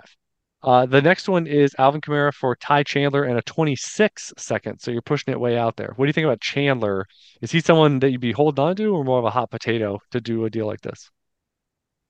Uh, 0.64 0.86
the 0.86 1.02
next 1.02 1.28
one 1.28 1.48
is 1.48 1.76
Alvin 1.80 2.02
Kamara 2.02 2.32
for 2.34 2.56
Ty 2.56 2.84
Chandler 2.84 3.24
and 3.24 3.38
a 3.38 3.42
26 3.42 4.32
second. 4.38 4.80
So 4.80 4.92
you're 4.92 5.02
pushing 5.02 5.32
it 5.32 5.40
way 5.40 5.58
out 5.58 5.76
there. 5.76 5.94
What 5.96 6.06
do 6.06 6.10
you 6.10 6.14
think 6.14 6.26
about 6.26 6.40
Chandler? 6.42 7.08
Is 7.42 7.52
he 7.52 7.62
someone 7.62 8.00
that 8.00 8.12
you'd 8.12 8.22
be 8.22 8.32
holding 8.32 8.64
on 8.64 8.76
to, 8.76 8.96
or 8.96 9.04
more 9.04 9.18
of 9.18 9.26
a 9.26 9.32
hot 9.32 9.50
potato 9.50 10.00
to 10.12 10.22
do 10.22 10.46
a 10.46 10.50
deal 10.50 10.68
like 10.68 10.82
this? 10.82 11.10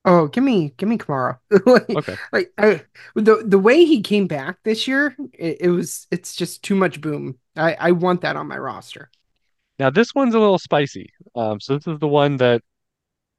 Oh, 0.04 0.28
give 0.28 0.44
me, 0.44 0.74
give 0.78 0.90
me 0.90 0.98
Kamara. 0.98 1.40
like, 1.66 1.90
okay. 1.90 2.16
Like 2.34 2.52
I, 2.58 2.82
the 3.16 3.44
the 3.46 3.60
way 3.60 3.86
he 3.86 4.02
came 4.02 4.28
back 4.28 4.58
this 4.64 4.88
year, 4.88 5.16
it, 5.34 5.58
it 5.62 5.70
was 5.70 6.08
it's 6.12 6.36
just 6.36 6.64
too 6.64 6.76
much 6.76 7.00
boom. 7.00 7.38
I 7.56 7.76
I 7.76 7.92
want 7.92 8.22
that 8.22 8.36
on 8.36 8.48
my 8.48 8.58
roster. 8.58 9.12
Now 9.80 9.92
this 9.92 10.14
one's 10.14 10.36
a 10.36 10.40
little 10.40 10.60
spicy. 10.60 11.12
Um, 11.36 11.60
so 11.60 11.78
this 11.78 11.88
is 11.88 12.00
the 12.00 12.08
one 12.08 12.38
that 12.38 12.62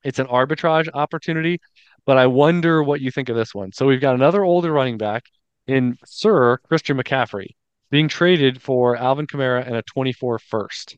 it's 0.04 0.19
an 0.19 0.26
arbitrage 0.26 0.88
opportunity 0.95 1.61
but 2.06 2.16
I 2.16 2.26
wonder 2.26 2.82
what 2.82 3.00
you 3.00 3.11
think 3.11 3.28
of 3.28 3.37
this 3.37 3.54
one. 3.54 3.73
So 3.73 3.87
we've 3.87 4.00
got 4.00 4.14
another 4.14 4.44
older 4.44 4.73
running 4.73 4.99
back 4.99 5.25
in 5.66 5.97
Sir 6.04 6.59
Christian 6.68 6.97
McCaffrey 6.97 7.54
being 7.90 8.09
traded 8.09 8.61
for 8.61 8.97
Alvin 8.97 9.26
Kamara 9.26 9.66
and 9.66 9.76
a 9.76 9.82
24 9.82 10.38
first. 10.38 10.97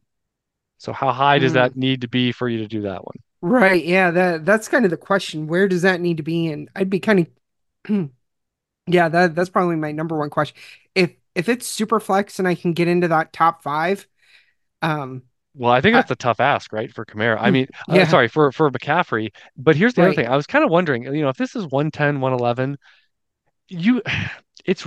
So 0.78 0.92
how 0.92 1.12
high 1.12 1.38
does 1.38 1.52
mm. 1.52 1.54
that 1.54 1.76
need 1.76 2.02
to 2.02 2.08
be 2.08 2.32
for 2.32 2.48
you 2.48 2.58
to 2.58 2.66
do 2.66 2.82
that 2.82 3.04
one? 3.04 3.16
Right. 3.42 3.84
Yeah. 3.84 4.10
That 4.10 4.44
that's 4.44 4.68
kind 4.68 4.84
of 4.84 4.90
the 4.90 4.96
question. 4.96 5.46
Where 5.46 5.68
does 5.68 5.82
that 5.82 6.00
need 6.00 6.16
to 6.18 6.22
be? 6.22 6.48
And 6.48 6.70
I'd 6.74 6.90
be 6.90 7.00
kind 7.00 7.26
of, 7.88 8.10
yeah. 8.86 9.08
That 9.08 9.34
that's 9.34 9.50
probably 9.50 9.76
my 9.76 9.92
number 9.92 10.16
one 10.16 10.30
question. 10.30 10.56
If 10.94 11.12
if 11.34 11.48
it's 11.48 11.66
super 11.66 12.00
flex 12.00 12.38
and 12.38 12.48
I 12.48 12.54
can 12.54 12.72
get 12.72 12.88
into 12.88 13.08
that 13.08 13.32
top 13.32 13.62
five, 13.62 14.06
um, 14.82 15.22
well, 15.56 15.72
I 15.72 15.80
think 15.80 15.94
that's 15.94 16.10
a 16.10 16.16
tough 16.16 16.40
ask, 16.40 16.72
right, 16.72 16.92
for 16.92 17.04
Kamara. 17.04 17.38
I 17.40 17.50
mm, 17.50 17.52
mean, 17.52 17.66
uh, 17.88 17.94
yeah. 17.94 18.02
uh, 18.02 18.06
sorry, 18.06 18.28
for 18.28 18.50
for 18.50 18.70
McCaffrey. 18.70 19.30
But 19.56 19.76
here's 19.76 19.94
the 19.94 20.02
right. 20.02 20.08
other 20.08 20.16
thing. 20.16 20.26
I 20.26 20.36
was 20.36 20.46
kind 20.46 20.64
of 20.64 20.70
wondering, 20.70 21.04
you 21.04 21.22
know, 21.22 21.28
if 21.28 21.36
this 21.36 21.54
is 21.54 21.64
110, 21.64 22.20
111, 22.20 22.76
you 23.68 24.02
it's 24.64 24.86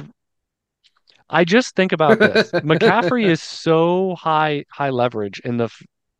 I 1.30 1.44
just 1.44 1.76
think 1.76 1.92
about 1.92 2.20
this. 2.20 2.52
McCaffrey 2.52 3.26
is 3.30 3.42
so 3.42 4.16
high 4.16 4.66
high 4.70 4.90
leverage 4.90 5.40
in 5.44 5.58
the 5.58 5.70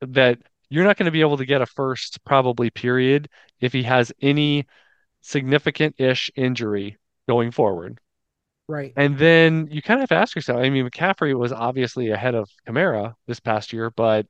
that 0.02 0.40
you're 0.70 0.84
not 0.84 0.98
going 0.98 1.06
to 1.06 1.12
be 1.12 1.22
able 1.22 1.38
to 1.38 1.46
get 1.46 1.62
a 1.62 1.66
first 1.66 2.24
probably 2.26 2.70
period 2.70 3.30
if 3.62 3.74
he 3.74 3.84
has 3.84 4.12
any 4.22 4.66
significant-ish 5.22 6.30
injury 6.36 6.98
going 7.28 7.52
forward. 7.52 8.00
Right. 8.68 8.96
And 8.96 9.18
then 9.18 9.68
you 9.70 9.82
kind 9.82 10.00
of 10.00 10.02
have 10.02 10.10
to 10.10 10.22
ask 10.22 10.36
yourself, 10.36 10.60
I 10.60 10.70
mean, 10.70 10.90
McCaffrey 10.90 11.38
was 11.38 11.52
obviously 11.52 12.10
ahead 12.10 12.36
of 12.36 12.50
Kamara 12.68 13.14
this 13.28 13.40
past 13.40 13.72
year, 13.72 13.92
but 13.92 14.26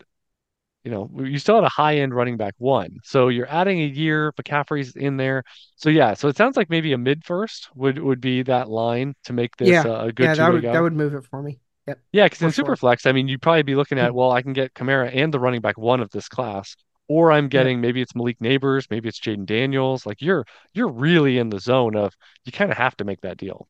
you 0.84 0.91
know, 0.91 1.10
you 1.17 1.39
still 1.39 1.56
had 1.56 1.65
a 1.65 1.70
high-end 1.70 2.15
running 2.15 2.38
back 2.38 2.56
one. 2.60 3.00
So 3.03 3.29
you're 3.29 3.50
adding 3.50 3.82
a 3.82 3.88
year, 3.88 4.34
McCaffrey's 4.34 4.96
in 4.96 5.17
there. 5.17 5.44
So 5.77 5.89
yeah, 5.89 6.13
so 6.13 6.29
it 6.29 6.38
sounds 6.38 6.58
like 6.58 6.70
maybe 6.70 6.94
a 6.94 6.98
mid 6.98 7.25
first 7.25 7.70
would 7.75 8.00
would 8.00 8.22
be 8.22 8.44
that 8.44 8.70
line 8.70 9.15
to 9.25 9.34
make 9.34 9.58
this 9.58 9.72
Yeah. 9.72 9.86
uh, 9.86 10.06
a 10.08 10.13
good 10.13 10.25
Yeah, 10.25 10.36
that 10.36 10.53
would 10.53 10.63
that 10.72 10.79
would 10.79 10.94
move 10.94 11.13
it 11.13 11.25
for 11.25 11.41
me. 11.41 11.60
Yep, 11.88 12.00
Yeah, 12.12 12.25
because 12.25 12.41
in 12.41 12.50
sure. 12.51 12.75
Superflex, 12.75 13.06
I 13.06 13.12
mean, 13.12 13.27
you'd 13.27 13.41
probably 13.41 13.63
be 13.63 13.75
looking 13.75 14.00
at, 14.00 14.13
Mm, 14.13 14.15
well, 14.15 14.32
I 14.32 14.41
can 14.41 14.53
get 14.53 14.74
Kamara 14.74 15.12
and 15.13 15.34
the 15.34 15.39
running 15.39 15.62
back 15.62 15.77
one 15.77 16.00
of 16.01 16.10
this 16.12 16.27
class, 16.29 16.75
or 17.08 17.32
I'm 17.32 17.48
getting 17.50 17.82
maybe 17.82 18.01
it's 18.01 18.15
Malik 18.15 18.39
Nabers, 18.39 18.88
maybe 18.89 19.10
it's 19.10 19.20
Jayden 19.20 19.46
Daniels. 19.46 20.06
Like 20.06 20.22
you're 20.22 20.46
you're 20.74 20.89
really 20.89 21.38
in 21.38 21.50
the 21.50 21.60
zone 21.60 21.96
of 21.96 22.13
you 22.46 22.51
kind 22.51 22.72
of 22.72 22.77
have 22.77 22.96
to 22.98 23.06
make 23.06 23.22
that 23.22 23.38
deal. 23.38 23.67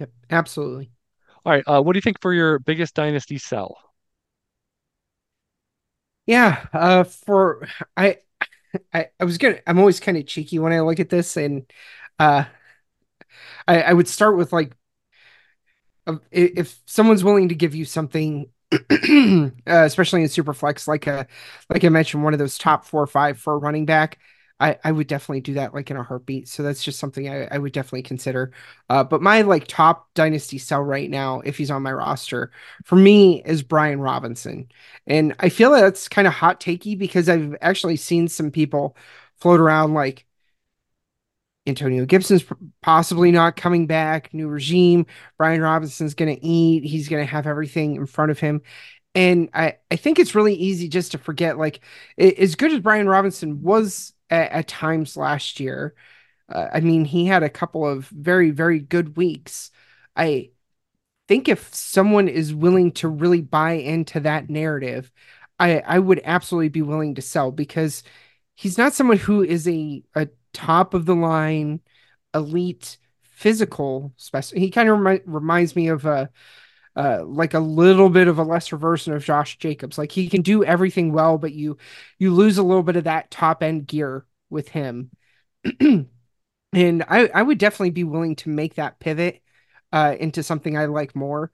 Yep. 0.00 0.10
Absolutely. 0.30 0.90
All 1.44 1.52
right, 1.52 1.64
uh, 1.66 1.82
what 1.82 1.92
do 1.94 1.98
you 1.98 2.02
think 2.02 2.20
for 2.20 2.34
your 2.34 2.58
biggest 2.58 2.94
dynasty 2.94 3.38
sell? 3.38 3.76
Yeah. 6.26 6.66
Uh 6.72 7.04
for 7.04 7.66
I 7.96 8.18
I, 8.94 9.08
I 9.20 9.24
was 9.24 9.38
gonna 9.38 9.60
I'm 9.66 9.78
always 9.78 10.00
kind 10.00 10.18
of 10.18 10.26
cheeky 10.26 10.58
when 10.58 10.72
I 10.74 10.80
look 10.80 11.00
at 11.00 11.10
this 11.10 11.36
and 11.36 11.70
uh 12.18 12.44
I, 13.68 13.82
I 13.82 13.92
would 13.92 14.08
start 14.08 14.36
with 14.36 14.52
like 14.52 14.72
if 16.32 16.80
someone's 16.86 17.24
willing 17.24 17.48
to 17.48 17.54
give 17.54 17.74
you 17.74 17.84
something 17.84 18.46
uh, 18.72 19.50
especially 19.66 20.22
in 20.22 20.28
superflex 20.28 20.86
like 20.86 21.06
a 21.06 21.26
like 21.68 21.84
i 21.84 21.88
mentioned 21.88 22.22
one 22.22 22.32
of 22.32 22.38
those 22.38 22.56
top 22.56 22.84
four 22.84 23.02
or 23.02 23.06
five 23.06 23.38
for 23.38 23.58
running 23.58 23.84
back 23.84 24.18
i 24.60 24.78
i 24.84 24.92
would 24.92 25.06
definitely 25.06 25.40
do 25.40 25.54
that 25.54 25.74
like 25.74 25.90
in 25.90 25.96
a 25.96 26.02
heartbeat 26.02 26.46
so 26.48 26.62
that's 26.62 26.84
just 26.84 26.98
something 26.98 27.28
i, 27.28 27.46
I 27.50 27.58
would 27.58 27.72
definitely 27.72 28.02
consider 28.02 28.52
uh 28.88 29.02
but 29.04 29.22
my 29.22 29.42
like 29.42 29.66
top 29.66 30.08
dynasty 30.14 30.58
sell 30.58 30.82
right 30.82 31.10
now 31.10 31.40
if 31.40 31.56
he's 31.56 31.70
on 31.70 31.82
my 31.82 31.92
roster 31.92 32.52
for 32.84 32.96
me 32.96 33.42
is 33.44 33.62
brian 33.62 34.00
robinson 34.00 34.68
and 35.06 35.34
i 35.40 35.48
feel 35.48 35.70
that's 35.72 36.08
kind 36.08 36.28
of 36.28 36.34
hot 36.34 36.60
takey 36.60 36.96
because 36.98 37.28
i've 37.28 37.56
actually 37.60 37.96
seen 37.96 38.28
some 38.28 38.50
people 38.50 38.96
float 39.38 39.60
around 39.60 39.94
like 39.94 40.26
Antonio 41.66 42.06
Gibson's 42.06 42.44
possibly 42.82 43.30
not 43.30 43.56
coming 43.56 43.86
back, 43.86 44.32
new 44.32 44.48
regime. 44.48 45.06
Brian 45.36 45.60
Robinson's 45.60 46.14
going 46.14 46.34
to 46.34 46.44
eat. 46.44 46.84
He's 46.84 47.08
going 47.08 47.24
to 47.24 47.30
have 47.30 47.46
everything 47.46 47.96
in 47.96 48.06
front 48.06 48.30
of 48.30 48.38
him. 48.40 48.62
And 49.14 49.50
I, 49.52 49.76
I 49.90 49.96
think 49.96 50.18
it's 50.18 50.34
really 50.34 50.54
easy 50.54 50.88
just 50.88 51.12
to 51.12 51.18
forget, 51.18 51.58
like, 51.58 51.80
as 52.18 52.54
good 52.54 52.72
as 52.72 52.80
Brian 52.80 53.08
Robinson 53.08 53.60
was 53.62 54.12
at, 54.30 54.50
at 54.52 54.68
times 54.68 55.16
last 55.16 55.60
year, 55.60 55.94
uh, 56.48 56.68
I 56.72 56.80
mean, 56.80 57.04
he 57.04 57.26
had 57.26 57.42
a 57.42 57.50
couple 57.50 57.86
of 57.86 58.06
very, 58.08 58.50
very 58.50 58.80
good 58.80 59.16
weeks. 59.16 59.70
I 60.16 60.50
think 61.28 61.48
if 61.48 61.72
someone 61.74 62.28
is 62.28 62.54
willing 62.54 62.92
to 62.92 63.08
really 63.08 63.40
buy 63.40 63.72
into 63.72 64.20
that 64.20 64.50
narrative, 64.50 65.12
I, 65.58 65.80
I 65.80 65.98
would 65.98 66.20
absolutely 66.24 66.70
be 66.70 66.82
willing 66.82 67.14
to 67.16 67.22
sell 67.22 67.52
because 67.52 68.02
he's 68.56 68.78
not 68.78 68.94
someone 68.94 69.18
who 69.18 69.42
is 69.42 69.68
a, 69.68 70.02
a 70.14 70.28
top 70.52 70.94
of 70.94 71.06
the 71.06 71.14
line 71.14 71.80
elite 72.34 72.98
physical 73.22 74.12
specimen. 74.16 74.62
He 74.62 74.70
kind 74.70 74.88
of 74.88 74.98
remi- 74.98 75.22
reminds 75.24 75.76
me 75.76 75.88
of 75.88 76.04
a 76.04 76.30
uh, 76.96 77.24
like 77.24 77.54
a 77.54 77.60
little 77.60 78.10
bit 78.10 78.28
of 78.28 78.38
a 78.38 78.42
lesser 78.44 78.76
version 78.76 79.12
of 79.14 79.24
Josh 79.24 79.58
Jacobs. 79.58 79.98
Like 79.98 80.12
he 80.12 80.28
can 80.28 80.42
do 80.42 80.64
everything 80.64 81.12
well, 81.12 81.38
but 81.38 81.52
you 81.52 81.78
you 82.18 82.32
lose 82.34 82.58
a 82.58 82.62
little 82.62 82.82
bit 82.82 82.96
of 82.96 83.04
that 83.04 83.30
top 83.30 83.62
end 83.62 83.86
gear 83.86 84.26
with 84.50 84.68
him. 84.68 85.10
and 85.80 86.08
I 86.74 87.28
I 87.34 87.42
would 87.42 87.58
definitely 87.58 87.90
be 87.90 88.04
willing 88.04 88.36
to 88.36 88.48
make 88.50 88.74
that 88.74 89.00
pivot 89.00 89.42
uh, 89.92 90.16
into 90.18 90.42
something 90.42 90.76
I 90.76 90.86
like 90.86 91.16
more. 91.16 91.50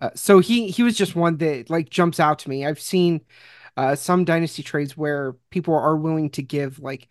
Uh, 0.00 0.10
so 0.14 0.38
he 0.40 0.68
he 0.70 0.82
was 0.82 0.96
just 0.96 1.16
one 1.16 1.36
that 1.38 1.70
like 1.70 1.90
jumps 1.90 2.20
out 2.20 2.40
to 2.40 2.50
me. 2.50 2.66
I've 2.66 2.80
seen 2.80 3.22
uh, 3.76 3.94
some 3.96 4.24
dynasty 4.24 4.62
trades 4.62 4.96
where 4.96 5.34
people 5.50 5.74
are 5.74 5.96
willing 5.96 6.30
to 6.30 6.42
give 6.42 6.78
like 6.80 7.08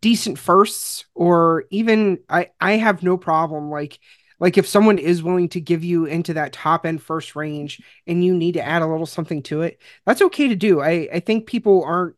decent 0.00 0.38
firsts 0.38 1.04
or 1.14 1.64
even 1.70 2.18
I 2.28 2.50
I 2.60 2.72
have 2.72 3.02
no 3.02 3.16
problem 3.16 3.70
like 3.70 3.98
like 4.40 4.58
if 4.58 4.66
someone 4.66 4.98
is 4.98 5.22
willing 5.22 5.48
to 5.50 5.60
give 5.60 5.84
you 5.84 6.04
into 6.06 6.34
that 6.34 6.52
top 6.52 6.86
end 6.86 7.02
first 7.02 7.36
range 7.36 7.80
and 8.06 8.24
you 8.24 8.34
need 8.34 8.52
to 8.52 8.62
add 8.62 8.82
a 8.82 8.86
little 8.86 9.06
something 9.06 9.42
to 9.44 9.62
it, 9.62 9.80
that's 10.06 10.22
okay 10.22 10.48
to 10.48 10.56
do. 10.56 10.80
I 10.80 11.08
I 11.12 11.20
think 11.20 11.46
people 11.46 11.84
aren't 11.84 12.16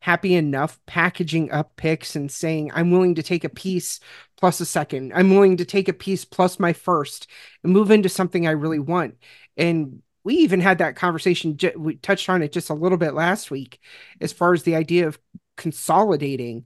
happy 0.00 0.34
enough 0.34 0.78
packaging 0.86 1.50
up 1.52 1.76
picks 1.76 2.16
and 2.16 2.30
saying 2.30 2.70
I'm 2.74 2.90
willing 2.90 3.16
to 3.16 3.22
take 3.22 3.44
a 3.44 3.48
piece 3.48 4.00
plus 4.36 4.60
a 4.60 4.66
second. 4.66 5.12
I'm 5.14 5.30
willing 5.30 5.58
to 5.58 5.64
take 5.64 5.88
a 5.88 5.92
piece 5.92 6.24
plus 6.24 6.58
my 6.58 6.72
first 6.72 7.28
and 7.62 7.72
move 7.72 7.90
into 7.90 8.08
something 8.08 8.46
I 8.46 8.52
really 8.52 8.78
want. 8.78 9.16
And 9.56 10.02
we 10.24 10.36
even 10.36 10.60
had 10.60 10.78
that 10.78 10.96
conversation 10.96 11.58
we 11.76 11.96
touched 11.96 12.28
on 12.28 12.42
it 12.42 12.52
just 12.52 12.70
a 12.70 12.74
little 12.74 12.98
bit 12.98 13.14
last 13.14 13.50
week 13.50 13.80
as 14.20 14.32
far 14.32 14.52
as 14.52 14.62
the 14.62 14.76
idea 14.76 15.06
of 15.06 15.18
consolidating 15.56 16.64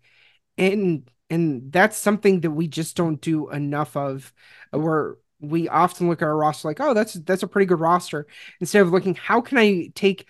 and 0.56 1.08
and 1.30 1.72
that's 1.72 1.96
something 1.96 2.40
that 2.40 2.50
we 2.50 2.68
just 2.68 2.96
don't 2.96 3.20
do 3.20 3.50
enough 3.50 3.96
of 3.96 4.32
uh, 4.74 4.78
where 4.78 5.16
we 5.40 5.68
often 5.68 6.08
look 6.08 6.22
at 6.22 6.26
our 6.26 6.36
roster 6.36 6.68
like 6.68 6.80
oh 6.80 6.94
that's 6.94 7.14
that's 7.14 7.42
a 7.42 7.48
pretty 7.48 7.66
good 7.66 7.80
roster 7.80 8.26
instead 8.60 8.82
of 8.82 8.90
looking 8.90 9.14
how 9.14 9.40
can 9.40 9.58
i 9.58 9.90
take 9.94 10.28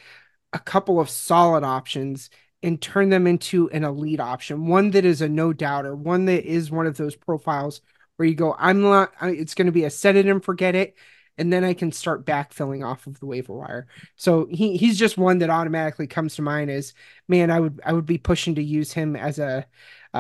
a 0.53 0.59
couple 0.59 1.01
of 1.01 1.11
solid 1.11 1.65
options 1.65 2.31
and 2.63 2.81
turn 2.81 3.11
them 3.11 3.27
into 3.27 3.69
an 3.71 3.85
elite 3.85 4.21
option? 4.21 4.67
One 4.67 4.91
that 4.93 5.05
is 5.05 5.21
a 5.21 5.29
no 5.29 5.53
doubter 5.53 5.95
one 5.95 6.25
that 6.27 6.45
is 6.45 6.71
one 6.71 6.87
of 6.87 6.97
those 6.97 7.17
profiles 7.17 7.81
where 8.17 8.29
you 8.29 8.35
go 8.35 8.55
i'm 8.59 8.81
not 8.81 9.13
it's 9.23 9.55
going 9.55 9.67
to 9.67 9.73
be 9.73 9.85
a 9.85 9.91
set 9.91 10.17
it 10.17 10.27
and 10.27 10.45
forget 10.45 10.75
it 10.75 10.97
and 11.39 11.53
then 11.53 11.65
I 11.65 11.75
can 11.75 11.93
start 11.93 12.25
backfilling 12.27 12.85
off 12.87 13.07
of 13.07 13.19
the 13.21 13.27
waiver 13.27 13.55
wire. 13.55 13.87
So 14.17 14.47
he 14.51 14.77
he's 14.77 14.99
just 14.99 15.19
one 15.19 15.39
that 15.39 15.51
automatically 15.51 16.07
comes 16.07 16.37
to 16.37 16.43
mind 16.43 16.71
as 16.71 16.95
man, 17.29 17.51
I 17.51 17.61
would 17.61 17.81
I 17.85 17.93
would 17.93 18.07
be 18.07 18.19
pushing 18.19 18.55
to 18.57 18.63
use 18.63 18.93
him 18.93 19.17
as 19.17 19.39
a 19.39 19.67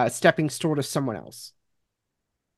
stepping 0.09 0.50
stool 0.50 0.76
to 0.76 0.83
someone 0.83 1.16
else. 1.16 1.52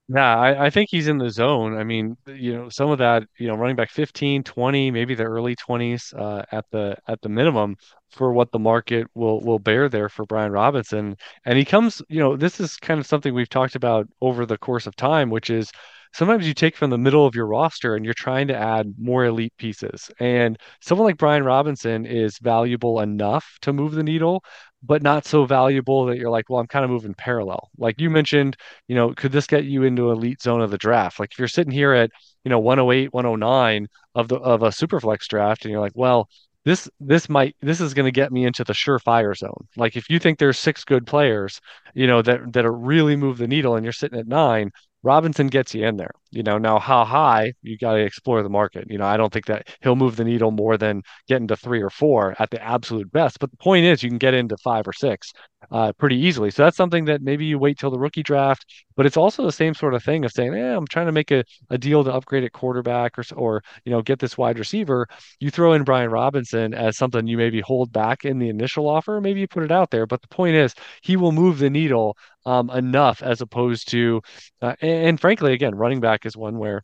Yeah, 0.08 0.36
I, 0.38 0.66
I 0.66 0.70
think 0.70 0.88
he's 0.90 1.08
in 1.08 1.18
the 1.18 1.30
zone. 1.30 1.76
I 1.76 1.82
mean, 1.82 2.16
you 2.26 2.54
know, 2.54 2.68
some 2.68 2.90
of 2.90 2.98
that, 2.98 3.24
you 3.38 3.48
know, 3.48 3.56
running 3.56 3.74
back 3.74 3.90
15, 3.90 4.44
20, 4.44 4.92
maybe 4.92 5.16
the 5.16 5.24
early 5.24 5.56
20s 5.56 6.14
uh, 6.14 6.44
at 6.52 6.64
the 6.70 6.96
at 7.08 7.20
the 7.22 7.28
minimum 7.28 7.76
for 8.10 8.32
what 8.32 8.52
the 8.52 8.58
market 8.60 9.08
will 9.14 9.40
will 9.40 9.58
bear 9.58 9.88
there 9.88 10.08
for 10.08 10.24
Brian 10.24 10.52
Robinson. 10.52 11.16
And 11.44 11.58
he 11.58 11.64
comes, 11.64 12.00
you 12.08 12.20
know, 12.20 12.36
this 12.36 12.60
is 12.60 12.76
kind 12.76 13.00
of 13.00 13.06
something 13.06 13.34
we've 13.34 13.48
talked 13.48 13.74
about 13.74 14.06
over 14.20 14.46
the 14.46 14.58
course 14.58 14.86
of 14.86 14.94
time, 14.94 15.28
which 15.28 15.50
is 15.50 15.72
sometimes 16.12 16.46
you 16.46 16.54
take 16.54 16.76
from 16.76 16.90
the 16.90 16.98
middle 16.98 17.26
of 17.26 17.34
your 17.34 17.46
roster 17.46 17.94
and 17.96 18.04
you're 18.04 18.14
trying 18.14 18.48
to 18.48 18.56
add 18.56 18.94
more 18.98 19.24
elite 19.24 19.54
pieces. 19.58 20.10
And 20.20 20.58
someone 20.80 21.06
like 21.06 21.18
Brian 21.18 21.44
Robinson 21.44 22.06
is 22.06 22.38
valuable 22.38 23.00
enough 23.00 23.58
to 23.62 23.72
move 23.72 23.92
the 23.92 24.02
needle, 24.02 24.42
but 24.82 25.02
not 25.02 25.26
so 25.26 25.44
valuable 25.46 26.06
that 26.06 26.18
you're 26.18 26.30
like, 26.30 26.48
well, 26.48 26.60
I'm 26.60 26.66
kind 26.66 26.84
of 26.84 26.90
moving 26.90 27.14
parallel. 27.14 27.70
Like 27.78 28.00
you 28.00 28.10
mentioned 28.10 28.56
you 28.88 28.94
know, 28.94 29.12
could 29.14 29.32
this 29.32 29.46
get 29.46 29.64
you 29.64 29.82
into 29.82 30.10
elite 30.10 30.42
zone 30.42 30.60
of 30.60 30.70
the 30.70 30.78
draft? 30.78 31.18
Like 31.20 31.32
if 31.32 31.38
you're 31.38 31.48
sitting 31.48 31.72
here 31.72 31.92
at, 31.92 32.10
you 32.44 32.50
know, 32.50 32.58
108, 32.58 33.12
109 33.12 33.88
of 34.14 34.28
the 34.28 34.36
of 34.36 34.62
a 34.62 34.68
superflex 34.68 35.26
draft 35.28 35.64
and 35.64 35.72
you're 35.72 35.80
like, 35.80 35.92
well, 35.94 36.28
this 36.64 36.88
this 37.00 37.28
might 37.28 37.56
this 37.62 37.80
is 37.80 37.94
going 37.94 38.06
to 38.06 38.12
get 38.12 38.32
me 38.32 38.44
into 38.44 38.64
the 38.64 38.72
surefire 38.72 39.36
zone. 39.36 39.68
Like 39.76 39.96
if 39.96 40.10
you 40.10 40.18
think 40.18 40.38
there's 40.38 40.58
six 40.58 40.84
good 40.84 41.06
players, 41.06 41.60
you 41.94 42.06
know, 42.06 42.22
that 42.22 42.52
that 42.52 42.66
are 42.66 42.72
really 42.72 43.16
move 43.16 43.38
the 43.38 43.46
needle 43.48 43.76
and 43.76 43.84
you're 43.84 43.92
sitting 43.92 44.18
at 44.18 44.26
nine, 44.26 44.70
Robinson 45.02 45.46
gets 45.48 45.74
you 45.74 45.86
in 45.86 45.96
there. 45.96 46.12
You 46.36 46.42
know, 46.42 46.58
now 46.58 46.78
how 46.78 47.04
high 47.04 47.54
you 47.62 47.78
got 47.78 47.94
to 47.94 48.00
explore 48.00 48.42
the 48.42 48.48
market. 48.50 48.90
You 48.90 48.98
know, 48.98 49.06
I 49.06 49.16
don't 49.16 49.32
think 49.32 49.46
that 49.46 49.68
he'll 49.82 49.96
move 49.96 50.16
the 50.16 50.24
needle 50.24 50.50
more 50.50 50.76
than 50.76 51.02
getting 51.28 51.48
to 51.48 51.56
three 51.56 51.80
or 51.80 51.90
four 51.90 52.36
at 52.38 52.50
the 52.50 52.62
absolute 52.62 53.10
best. 53.10 53.38
But 53.38 53.50
the 53.50 53.56
point 53.56 53.86
is, 53.86 54.02
you 54.02 54.10
can 54.10 54.18
get 54.18 54.34
into 54.34 54.56
five 54.58 54.86
or 54.86 54.92
six 54.92 55.32
uh, 55.70 55.92
pretty 55.94 56.16
easily. 56.16 56.50
So 56.50 56.62
that's 56.62 56.76
something 56.76 57.06
that 57.06 57.22
maybe 57.22 57.44
you 57.44 57.58
wait 57.58 57.78
till 57.78 57.90
the 57.90 57.98
rookie 57.98 58.22
draft. 58.22 58.66
But 58.96 59.06
it's 59.06 59.16
also 59.16 59.44
the 59.44 59.52
same 59.52 59.74
sort 59.74 59.94
of 59.94 60.02
thing 60.02 60.24
of 60.24 60.32
saying, 60.32 60.52
"Yeah, 60.52 60.76
I'm 60.76 60.86
trying 60.86 61.06
to 61.06 61.12
make 61.12 61.30
a, 61.30 61.44
a 61.70 61.78
deal 61.78 62.04
to 62.04 62.12
upgrade 62.12 62.44
at 62.44 62.52
quarterback 62.52 63.18
or 63.18 63.24
or 63.34 63.62
you 63.84 63.92
know 63.92 64.02
get 64.02 64.18
this 64.18 64.38
wide 64.38 64.58
receiver." 64.58 65.06
You 65.40 65.50
throw 65.50 65.72
in 65.72 65.84
Brian 65.84 66.10
Robinson 66.10 66.74
as 66.74 66.96
something 66.96 67.26
you 67.26 67.36
maybe 67.36 67.60
hold 67.60 67.92
back 67.92 68.24
in 68.24 68.38
the 68.38 68.48
initial 68.48 68.88
offer, 68.88 69.20
maybe 69.20 69.40
you 69.40 69.48
put 69.48 69.64
it 69.64 69.72
out 69.72 69.90
there. 69.90 70.06
But 70.06 70.22
the 70.22 70.28
point 70.28 70.56
is, 70.56 70.74
he 71.02 71.16
will 71.16 71.32
move 71.32 71.58
the 71.58 71.70
needle 71.70 72.16
um, 72.46 72.70
enough 72.70 73.22
as 73.22 73.40
opposed 73.40 73.90
to, 73.90 74.22
uh, 74.62 74.74
and, 74.80 75.08
and 75.08 75.20
frankly, 75.20 75.52
again, 75.52 75.74
running 75.74 76.00
back 76.00 76.24
is 76.26 76.36
one 76.36 76.58
where. 76.58 76.82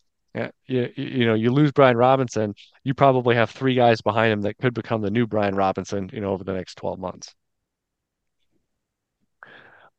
You, 0.66 0.90
you 0.96 1.26
know, 1.26 1.34
you 1.34 1.52
lose 1.52 1.72
Brian 1.72 1.98
Robinson, 1.98 2.54
you 2.84 2.94
probably 2.94 3.34
have 3.34 3.50
three 3.50 3.74
guys 3.74 4.00
behind 4.00 4.32
him 4.32 4.40
that 4.42 4.56
could 4.56 4.72
become 4.72 5.02
the 5.02 5.10
new 5.10 5.26
Brian 5.26 5.54
Robinson, 5.54 6.08
you 6.10 6.22
know, 6.22 6.30
over 6.30 6.42
the 6.42 6.54
next 6.54 6.76
12 6.76 6.98
months. 6.98 7.34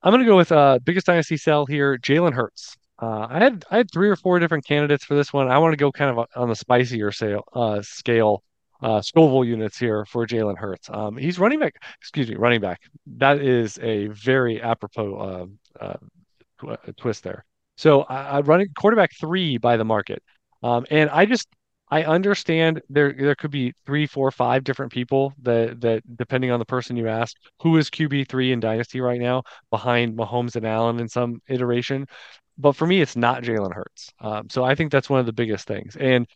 I'm 0.01 0.11
going 0.11 0.23
to 0.23 0.29
go 0.29 0.35
with 0.35 0.51
uh 0.51 0.79
biggest 0.83 1.05
dynasty 1.05 1.37
sell 1.37 1.67
here, 1.67 1.97
Jalen 1.97 2.33
Hurts. 2.33 2.75
Uh, 3.01 3.27
I 3.29 3.39
had 3.39 3.65
I 3.71 3.77
had 3.77 3.91
three 3.91 4.09
or 4.09 4.15
four 4.15 4.39
different 4.39 4.65
candidates 4.65 5.05
for 5.05 5.15
this 5.15 5.33
one. 5.33 5.49
I 5.49 5.57
want 5.57 5.73
to 5.73 5.77
go 5.77 5.91
kind 5.91 6.17
of 6.17 6.25
on 6.35 6.49
the 6.49 6.55
spicier 6.55 7.11
sale, 7.11 7.43
uh, 7.53 7.81
scale, 7.81 8.43
uh, 8.81 9.01
Scoville 9.01 9.45
units 9.45 9.77
here 9.77 10.05
for 10.05 10.27
Jalen 10.27 10.57
Hurts. 10.57 10.89
Um, 10.91 11.17
he's 11.17 11.39
running 11.39 11.59
back, 11.59 11.75
excuse 11.99 12.29
me, 12.29 12.35
running 12.35 12.61
back. 12.61 12.81
That 13.17 13.39
is 13.39 13.79
a 13.79 14.07
very 14.07 14.61
apropos 14.61 15.49
uh, 15.79 15.95
uh, 16.65 16.75
twist 16.97 17.23
there. 17.23 17.45
So 17.75 18.01
I, 18.03 18.37
I 18.37 18.39
running 18.41 18.67
quarterback 18.77 19.11
three 19.19 19.57
by 19.57 19.77
the 19.77 19.85
market, 19.85 20.21
um, 20.61 20.85
and 20.91 21.09
I 21.09 21.25
just 21.25 21.47
I 21.89 22.03
understand 22.03 22.81
there 22.89 23.13
there 23.13 23.35
could 23.35 23.51
be 23.51 23.73
three, 23.85 24.07
four, 24.07 24.31
five 24.31 24.63
different 24.63 24.91
people 24.91 25.33
that 25.43 25.81
that 25.81 26.03
depending 26.17 26.51
on 26.51 26.59
the 26.59 26.65
person 26.65 26.95
you 26.95 27.07
ask, 27.07 27.35
who 27.61 27.77
is 27.77 27.89
QB 27.89 28.27
three 28.29 28.51
in 28.51 28.59
Dynasty 28.59 29.01
right 29.01 29.19
now 29.19 29.43
behind 29.71 30.17
Mahomes 30.17 30.55
and 30.55 30.65
Allen 30.65 30.99
in 30.99 31.07
some 31.07 31.41
iteration 31.47 32.07
but 32.57 32.73
for 32.73 32.85
me, 32.85 33.01
it's 33.01 33.15
not 33.15 33.43
Jalen 33.43 33.73
Hurts. 33.73 34.11
Um, 34.19 34.49
so 34.49 34.63
I 34.63 34.75
think 34.75 34.91
that's 34.91 35.09
one 35.09 35.19
of 35.19 35.25
the 35.25 35.33
biggest 35.33 35.67
things. 35.67 35.95
And 35.95 36.27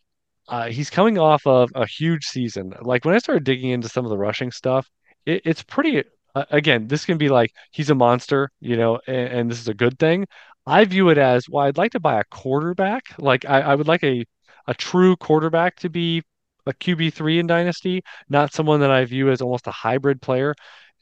uh, 0.47 0.67
he's 0.67 0.89
coming 0.89 1.17
off 1.17 1.45
of 1.45 1.69
a 1.75 1.85
huge 1.85 2.25
season. 2.25 2.73
Like 2.81 3.05
when 3.05 3.15
I 3.15 3.19
started 3.19 3.43
digging 3.43 3.71
into 3.71 3.89
some 3.89 4.05
of 4.05 4.09
the 4.09 4.17
rushing 4.17 4.51
stuff, 4.51 4.89
it, 5.25 5.41
it's 5.45 5.63
pretty. 5.63 6.03
Uh, 6.35 6.45
again, 6.51 6.87
this 6.87 7.05
can 7.05 7.17
be 7.17 7.29
like 7.29 7.51
he's 7.71 7.89
a 7.89 7.95
monster, 7.95 8.49
you 8.59 8.77
know, 8.77 8.99
and, 9.07 9.27
and, 9.27 9.51
this 9.51 9.59
is 9.59 9.67
a 9.67 9.73
good 9.73 9.97
thing. 9.97 10.27
I 10.67 10.85
view 10.85 11.09
it 11.09 11.17
as 11.17 11.49
well. 11.49 11.65
I'd 11.65 11.77
like 11.77 11.93
to 11.93 11.99
buy 11.99 12.19
a 12.19 12.23
quarterback. 12.25 13.05
Like 13.17 13.45
I, 13.45 13.61
I 13.61 13.75
would 13.75 13.87
like 13.87 14.03
a 14.03 14.25
a 14.67 14.73
true 14.73 15.15
quarterback 15.15 15.77
to 15.77 15.89
be 15.89 16.21
a 16.65 16.73
QB 16.73 17.13
three 17.13 17.39
in 17.39 17.47
Dynasty, 17.47 18.03
not 18.29 18.53
someone 18.53 18.81
that 18.81 18.91
I 18.91 19.05
view 19.05 19.31
as 19.31 19.41
almost 19.41 19.67
a 19.67 19.71
hybrid 19.71 20.21
player. 20.21 20.53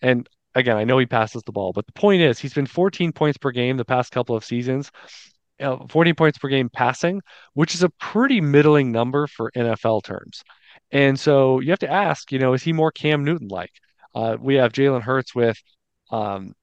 And 0.02 0.30
again, 0.54 0.78
I 0.78 0.84
know 0.84 1.00
he 1.00 1.08
passes 1.08 1.42
the 1.46 1.52
ball, 1.52 1.74
but 1.74 1.88
the 1.88 1.94
point 1.94 2.22
is 2.22 2.38
he's 2.40 2.54
been 2.54 2.68
14 2.68 3.12
points 3.12 3.38
per 3.40 3.52
game 3.52 3.78
the 3.78 3.86
past 3.86 4.12
couple 4.12 4.36
of 4.36 4.46
seasons. 4.46 4.92
Uh, 5.60 5.78
14 5.90 6.16
points 6.16 6.38
per 6.38 6.50
game 6.50 6.70
passing, 6.70 7.22
which 7.54 7.74
is 7.76 7.82
a 7.84 7.90
pretty 7.90 8.42
middling 8.42 8.92
number 8.92 9.26
for 9.28 9.52
NFL 9.56 10.04
terms. 10.04 10.44
And 10.92 11.20
so 11.20 11.60
you 11.60 11.72
have 11.72 11.80
to 11.80 11.92
ask, 11.92 12.32
you 12.32 12.40
know, 12.40 12.54
is 12.54 12.62
he 12.64 12.74
more 12.74 12.92
Cam 12.92 13.24
Newton 13.24 13.48
like? 13.48 13.72
Uh, 14.14 14.38
we 14.40 14.56
have 14.56 14.74
Jalen 14.74 15.02
Hurts 15.02 15.34
with, 15.34 15.58
um, 16.12 16.54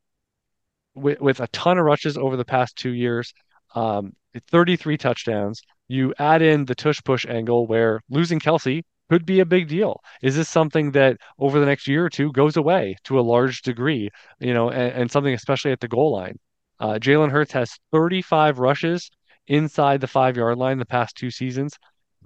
with 0.95 1.21
with 1.21 1.41
a 1.41 1.49
ton 1.49 1.79
of 1.79 1.85
rushes 1.85 2.17
over 2.17 2.37
the 2.37 2.45
past 2.45 2.77
two 2.77 2.93
years, 2.93 3.33
um, 3.75 4.13
33 4.51 4.97
touchdowns. 4.97 5.63
You 5.89 6.15
add 6.19 6.43
in 6.43 6.65
the 6.65 6.75
tush 6.75 7.01
push 7.05 7.27
angle 7.27 7.67
where 7.67 8.01
losing 8.09 8.41
Kelce 8.41 8.83
could 9.11 9.27
be 9.27 9.41
a 9.41 9.47
big 9.47 9.69
deal. 9.69 10.01
Is 10.23 10.37
this 10.37 10.49
something 10.49 10.93
that 10.93 11.19
over 11.39 11.61
the 11.61 11.67
next 11.67 11.87
year 11.87 12.07
or 12.07 12.09
two 12.09 12.33
goes 12.33 12.57
away 12.57 12.97
to 13.05 13.19
a 13.19 13.21
large 13.21 13.63
degree, 13.63 14.09
you 14.41 14.55
know, 14.55 14.71
and, 14.71 14.93
and 14.93 15.11
something 15.11 15.35
especially 15.35 15.73
at 15.73 15.81
the 15.81 15.89
goal 15.89 16.13
line? 16.13 16.39
Uh, 16.81 16.95
Jalen 16.95 17.31
Hurts 17.31 17.53
has 17.53 17.77
35 17.93 18.59
rushes 18.59 19.11
inside 19.47 20.01
the 20.01 20.07
five 20.07 20.37
yard 20.37 20.57
line 20.59 20.79
the 20.79 20.87
past 20.87 21.17
two 21.17 21.31
seasons, 21.31 21.77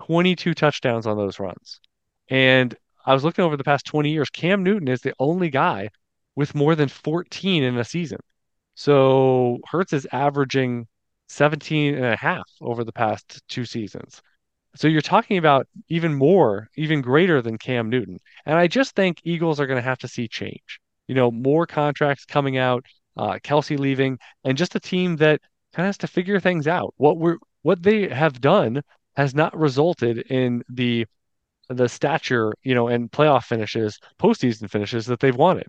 22 0.04 0.54
touchdowns 0.54 1.06
on 1.06 1.16
those 1.16 1.40
runs. 1.40 1.80
And 2.28 2.74
I 3.04 3.14
was 3.14 3.24
looking 3.24 3.44
over 3.44 3.56
the 3.56 3.64
past 3.64 3.86
20 3.86 4.10
years, 4.10 4.30
Cam 4.30 4.62
Newton 4.62 4.88
is 4.88 5.00
the 5.00 5.14
only 5.18 5.50
guy 5.50 5.90
with 6.34 6.54
more 6.54 6.74
than 6.74 6.88
14 6.88 7.62
in 7.62 7.78
a 7.78 7.84
season. 7.84 8.18
So 8.76 9.58
Hurts 9.66 9.92
is 9.94 10.06
averaging 10.12 10.86
17 11.28 11.94
and 11.94 12.04
a 12.04 12.16
half 12.16 12.48
over 12.60 12.84
the 12.84 12.92
past 12.92 13.42
two 13.48 13.64
seasons. 13.64 14.22
So 14.76 14.86
you're 14.86 15.00
talking 15.00 15.38
about 15.38 15.66
even 15.88 16.14
more, 16.14 16.68
even 16.76 17.00
greater 17.00 17.40
than 17.40 17.56
Cam 17.56 17.88
Newton. 17.88 18.18
And 18.44 18.58
I 18.58 18.66
just 18.66 18.94
think 18.94 19.20
Eagles 19.24 19.58
are 19.58 19.66
going 19.66 19.78
to 19.78 19.82
have 19.82 19.98
to 20.00 20.08
see 20.08 20.28
change. 20.28 20.80
You 21.08 21.14
know, 21.14 21.30
more 21.30 21.66
contracts 21.66 22.26
coming 22.26 22.58
out, 22.58 22.84
uh, 23.16 23.38
Kelce 23.42 23.78
leaving, 23.78 24.18
and 24.44 24.58
just 24.58 24.74
a 24.74 24.80
team 24.80 25.16
that 25.16 25.40
kind 25.72 25.86
of 25.86 25.88
has 25.88 25.98
to 25.98 26.06
figure 26.06 26.38
things 26.38 26.68
out. 26.68 26.92
What 26.98 27.16
we're 27.18 27.38
what 27.62 27.82
they 27.82 28.08
have 28.08 28.40
done 28.40 28.82
has 29.16 29.34
not 29.34 29.56
resulted 29.56 30.18
in 30.18 30.62
the 30.68 31.06
the 31.70 31.88
stature, 31.88 32.52
you 32.62 32.74
know, 32.74 32.88
and 32.88 33.10
playoff 33.10 33.44
finishes, 33.44 33.98
postseason 34.20 34.70
finishes 34.70 35.06
that 35.06 35.20
they've 35.20 35.34
wanted. 35.34 35.68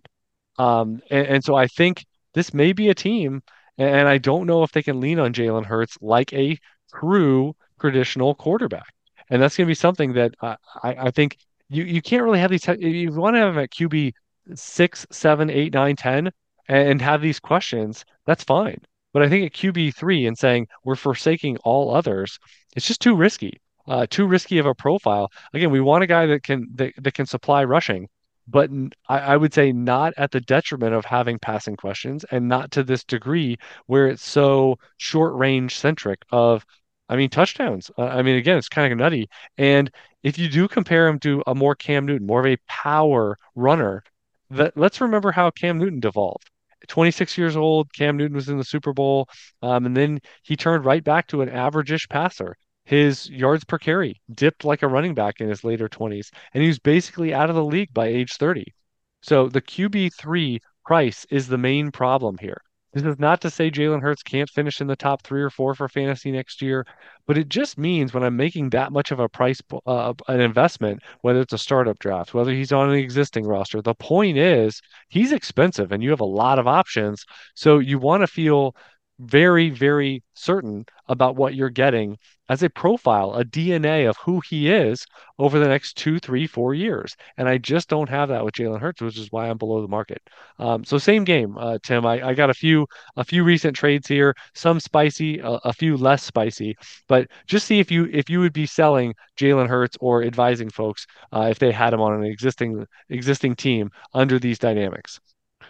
Um, 0.60 1.02
and, 1.10 1.28
and 1.28 1.44
so 1.44 1.56
I 1.56 1.68
think 1.68 2.06
this 2.38 2.54
may 2.54 2.74
be 2.74 2.90
a 2.90 2.96
team, 2.96 3.42
and 3.78 4.08
I 4.08 4.18
don't 4.18 4.48
know 4.48 4.64
if 4.64 4.72
they 4.72 4.84
can 4.84 5.00
lean 5.00 5.20
on 5.20 5.34
Jalen 5.34 5.66
Hurts 5.66 5.98
like 6.02 6.32
a 6.34 6.58
true 6.94 7.56
traditional 7.80 8.34
quarterback 8.36 8.94
and 9.30 9.42
that's 9.42 9.58
going 9.58 9.66
to 9.66 9.72
be 9.72 9.76
something 9.76 10.14
that 10.14 10.34
I, 10.42 10.58
I 10.84 11.12
think 11.12 11.38
you 11.70 11.84
you 11.84 12.02
can't 12.02 12.24
really 12.24 12.40
have 12.40 12.52
these. 12.52 12.66
You 12.68 13.12
want 13.12 13.36
to 13.36 13.40
have 13.40 13.54
them 13.54 13.64
at 13.64 13.72
QB 13.72 14.14
six, 14.56 15.06
seven, 15.12 15.50
eight, 15.50 15.74
nine, 15.74 15.96
ten, 15.96 16.32
and 16.70 17.02
have 17.02 17.22
these 17.22 17.40
questions. 17.40 18.06
That's 18.26 18.44
fine. 18.44 18.80
But 19.14 19.24
I 19.24 19.30
think 19.30 19.46
at 19.46 19.60
QB 19.60 19.96
three 19.96 20.26
and 20.28 20.38
saying 20.38 20.68
we're 20.84 20.96
forsaking 20.96 21.58
all 21.64 21.94
others, 21.94 22.40
it's 22.76 22.88
just 22.88 23.02
too 23.02 23.16
risky. 23.16 23.60
Uh, 23.88 24.06
too 24.10 24.28
risky 24.28 24.58
of 24.58 24.66
a 24.66 24.76
profile. 24.76 25.30
Again, 25.54 25.72
we 25.72 25.80
want 25.80 26.04
a 26.04 26.08
guy 26.08 26.26
that 26.26 26.44
can 26.44 26.68
that, 26.76 26.94
that 26.98 27.14
can 27.14 27.26
supply 27.26 27.64
rushing, 27.64 28.08
but 28.48 28.70
I, 29.08 29.20
I 29.20 29.38
would 29.38 29.54
say 29.54 29.72
not 29.72 30.14
at 30.18 30.32
the 30.32 30.42
detriment 30.42 30.94
of 30.94 31.06
having 31.06 31.40
passing 31.40 31.76
questions 31.76 32.26
and 32.32 32.48
not 32.48 32.72
to 32.72 32.84
this 32.84 33.04
degree 33.04 33.58
where 33.88 34.08
it's 34.08 34.24
so 34.24 34.78
short 34.98 35.36
range 35.36 35.76
centric 35.76 36.24
of 36.32 36.66
I 37.10 37.16
mean, 37.16 37.30
touchdowns. 37.30 37.90
Uh, 37.98 38.04
I 38.04 38.22
mean, 38.22 38.36
again, 38.36 38.58
it's 38.58 38.70
kind 38.70 38.92
of 38.92 39.00
nutty. 39.00 39.30
And 39.58 39.90
if 40.24 40.38
you 40.38 40.50
do 40.50 40.68
compare 40.68 41.08
him 41.08 41.20
to 41.20 41.42
a 41.48 41.56
more 41.56 41.76
Cam 41.76 42.06
Newton, 42.06 42.28
more 42.28 42.42
of 42.42 42.46
a 42.46 42.58
power 42.68 43.38
runner, 43.56 44.04
that 44.50 44.78
let's 44.78 45.02
remember 45.02 45.32
how 45.32 45.52
Cam 45.52 45.78
Newton 45.78 46.00
devolved. 46.00 46.50
26 46.88 47.38
years 47.38 47.56
old, 47.56 47.92
Cam 47.94 48.18
Newton 48.18 48.36
was 48.36 48.50
in 48.50 48.58
the 48.58 48.64
Super 48.64 48.94
Bowl, 48.94 49.28
um, 49.62 49.86
and 49.86 49.96
then 49.96 50.20
he 50.44 50.56
turned 50.56 50.86
right 50.86 51.04
back 51.04 51.28
to 51.28 51.42
an 51.42 51.50
average-ish 51.50 52.08
passer. 52.08 52.56
His 52.88 53.30
yards 53.30 53.66
per 53.66 53.78
carry 53.78 54.22
dipped 54.34 54.64
like 54.64 54.82
a 54.82 54.88
running 54.88 55.14
back 55.14 55.42
in 55.42 55.50
his 55.50 55.66
later 55.66 55.90
20s, 55.90 56.32
and 56.54 56.64
he 56.64 56.70
was 56.70 56.80
basically 56.80 57.34
out 57.34 57.50
of 57.50 57.56
the 57.58 57.66
league 57.66 57.94
by 57.94 58.08
age 58.08 58.38
30. 58.38 58.74
So 59.22 59.50
the 59.50 59.62
QB3 59.62 60.60
price 60.86 61.26
is 61.30 61.50
the 61.50 61.58
main 61.58 61.92
problem 61.92 62.38
here. 62.40 62.62
This 62.94 63.04
is 63.04 63.20
not 63.20 63.42
to 63.42 63.50
say 63.50 63.70
Jalen 63.70 64.02
Hurts 64.02 64.24
can't 64.24 64.50
finish 64.50 64.80
in 64.80 64.88
the 64.88 64.96
top 64.96 65.22
three 65.22 65.42
or 65.42 65.50
four 65.50 65.76
for 65.76 65.90
fantasy 65.90 66.32
next 66.32 66.62
year, 66.62 66.86
but 67.26 67.38
it 67.38 67.50
just 67.50 67.78
means 67.78 68.14
when 68.14 68.24
I'm 68.24 68.38
making 68.38 68.70
that 68.70 68.94
much 68.94 69.12
of 69.12 69.20
a 69.20 69.28
price, 69.28 69.62
uh, 69.86 70.14
an 70.30 70.40
investment, 70.40 71.04
whether 71.24 71.42
it's 71.42 71.52
a 71.52 71.58
startup 71.58 72.00
draft, 72.00 72.34
whether 72.34 72.52
he's 72.52 72.72
on 72.72 72.90
an 72.90 72.96
existing 72.96 73.46
roster, 73.46 73.82
the 73.82 73.96
point 73.96 74.38
is 74.38 74.82
he's 75.10 75.34
expensive 75.34 75.92
and 75.92 76.02
you 76.02 76.10
have 76.12 76.22
a 76.22 76.26
lot 76.26 76.58
of 76.58 76.68
options. 76.68 77.26
So 77.54 77.80
you 77.80 78.00
want 78.00 78.22
to 78.22 78.28
feel 78.28 78.78
very, 79.20 79.70
very 79.70 80.24
certain 80.34 80.86
about 81.08 81.36
what 81.36 81.56
you're 81.56 81.70
getting 81.70 82.18
as 82.50 82.64
a 82.64 82.70
profile, 82.70 83.34
a 83.34 83.44
DNA 83.44 84.10
of 84.10 84.16
who 84.18 84.42
he 84.48 84.72
is 84.72 85.06
over 85.38 85.60
the 85.60 85.68
next 85.68 85.98
two, 85.98 86.20
three, 86.20 86.48
four 86.48 86.74
years. 86.74 87.16
And 87.38 87.50
I 87.50 87.58
just 87.58 87.90
don't 87.90 88.10
have 88.10 88.30
that 88.30 88.46
with 88.46 88.54
Jalen 88.54 88.80
Hurts, 88.80 89.02
which 89.02 89.18
is 89.18 89.32
why 89.32 89.50
I'm 89.50 89.58
below 89.58 89.82
the 89.82 89.88
market. 89.88 90.22
Um, 90.60 90.84
so 90.86 90.98
same 90.98 91.24
game, 91.24 91.58
uh, 91.58 91.78
Tim. 91.84 92.06
I, 92.06 92.30
I, 92.30 92.34
got 92.34 92.50
a 92.50 92.54
few 92.54 92.88
a 93.18 93.24
few 93.24 93.44
recent 93.44 93.76
trades 93.76 94.08
here, 94.08 94.36
some 94.54 94.80
spicy, 94.80 95.40
a, 95.40 95.52
a 95.66 95.74
few 95.74 95.98
less 95.98 96.24
spicy. 96.24 96.76
But 97.08 97.28
just 97.48 97.68
see 97.68 97.80
if 97.80 97.92
you 97.92 98.10
if 98.12 98.30
you 98.30 98.40
would 98.40 98.54
be 98.54 98.66
selling 98.66 99.14
Jalen 99.38 99.68
Hurts 99.68 99.98
or 100.00 100.24
advising 100.24 100.70
folks 100.70 101.06
uh, 101.34 101.48
if 101.50 101.60
they 101.60 101.72
had 101.72 101.94
him 101.94 102.02
on 102.02 102.14
an 102.14 102.24
existing 102.24 102.86
existing 103.10 103.56
team 103.56 103.90
under 104.14 104.40
these 104.40 104.60
dynamics. 104.60 105.20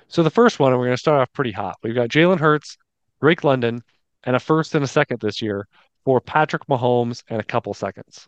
So 0.09 0.23
the 0.23 0.29
first 0.29 0.59
one, 0.59 0.71
and 0.71 0.79
we're 0.79 0.87
going 0.87 0.95
to 0.95 1.01
start 1.01 1.21
off 1.21 1.33
pretty 1.33 1.51
hot. 1.51 1.75
We've 1.83 1.95
got 1.95 2.09
Jalen 2.09 2.39
Hurts, 2.39 2.77
Drake 3.21 3.43
London, 3.43 3.83
and 4.23 4.35
a 4.35 4.39
first 4.39 4.75
and 4.75 4.83
a 4.83 4.87
second 4.87 5.19
this 5.21 5.41
year 5.41 5.67
for 6.05 6.21
Patrick 6.21 6.65
Mahomes 6.67 7.23
and 7.29 7.39
a 7.39 7.43
couple 7.43 7.73
seconds. 7.73 8.27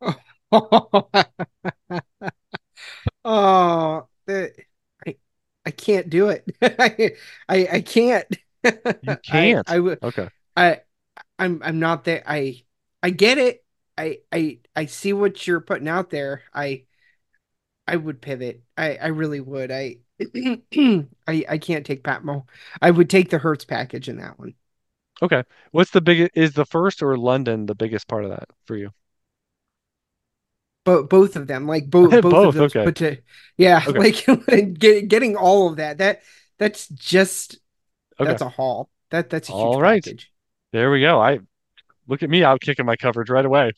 oh, 3.24 4.08
I, 4.28 5.16
I 5.64 5.70
can't 5.70 6.10
do 6.10 6.28
it. 6.28 6.44
I, 6.62 7.12
I, 7.48 7.68
I 7.72 7.80
can't. 7.80 8.26
You 8.64 9.16
can't. 9.22 9.70
I, 9.70 9.76
I 9.76 9.78
would. 9.78 10.02
Okay. 10.02 10.28
I, 10.56 10.80
I'm, 11.38 11.62
I'm 11.64 11.78
not 11.78 12.04
there. 12.04 12.22
I, 12.26 12.62
I 13.02 13.10
get 13.10 13.38
it. 13.38 13.64
I, 13.96 14.18
I, 14.32 14.58
I 14.74 14.86
see 14.86 15.12
what 15.12 15.46
you're 15.46 15.60
putting 15.60 15.88
out 15.88 16.10
there. 16.10 16.42
I, 16.54 16.84
I 17.86 17.96
would 17.96 18.20
pivot. 18.20 18.62
I, 18.76 18.96
I 18.96 19.06
really 19.08 19.40
would. 19.40 19.70
I, 19.70 19.98
I, 21.26 21.44
I 21.48 21.58
can't 21.58 21.86
take 21.86 22.04
Patmo. 22.04 22.44
I 22.80 22.90
would 22.90 23.10
take 23.10 23.30
the 23.30 23.38
Hurts 23.38 23.64
package 23.64 24.08
in 24.08 24.18
that 24.18 24.38
one. 24.38 24.54
Okay. 25.20 25.44
What's 25.70 25.90
the 25.90 26.00
biggest? 26.00 26.32
Is 26.34 26.52
the 26.52 26.66
first 26.66 27.02
or 27.02 27.16
London 27.16 27.66
the 27.66 27.74
biggest 27.74 28.08
part 28.08 28.24
of 28.24 28.30
that 28.30 28.48
for 28.66 28.76
you? 28.76 28.90
But 30.84 31.08
both 31.08 31.36
of 31.36 31.46
them, 31.46 31.66
like 31.66 31.88
both, 31.88 32.10
both, 32.22 32.22
both 32.22 32.48
of 32.48 32.54
those, 32.54 32.76
okay. 32.76 32.90
to, 32.92 33.22
yeah, 33.56 33.82
okay. 33.86 33.98
like 34.48 34.78
get, 34.78 35.08
getting 35.08 35.36
all 35.36 35.70
of 35.70 35.76
that. 35.76 35.98
That 35.98 36.22
that's 36.58 36.88
just 36.88 37.58
okay. 38.20 38.28
that's 38.28 38.42
a 38.42 38.48
haul. 38.48 38.90
That 39.10 39.30
that's 39.30 39.48
a 39.48 39.52
huge 39.52 39.60
all 39.60 39.80
right. 39.80 40.02
package. 40.02 40.30
There 40.72 40.90
we 40.90 41.00
go. 41.00 41.20
I 41.20 41.40
look 42.08 42.22
at 42.22 42.30
me 42.30 42.42
out 42.42 42.60
kicking 42.60 42.86
my 42.86 42.96
coverage 42.96 43.30
right 43.30 43.44
away. 43.44 43.72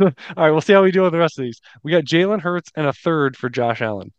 all 0.00 0.12
right, 0.36 0.50
we'll 0.50 0.62
see 0.62 0.72
how 0.72 0.82
we 0.82 0.90
do 0.90 1.04
on 1.04 1.12
the 1.12 1.18
rest 1.18 1.38
of 1.38 1.44
these. 1.44 1.60
We 1.82 1.92
got 1.92 2.04
Jalen 2.04 2.40
Hurts 2.40 2.70
and 2.74 2.86
a 2.86 2.92
third 2.92 3.36
for 3.36 3.50
Josh 3.50 3.82
Allen. 3.82 4.12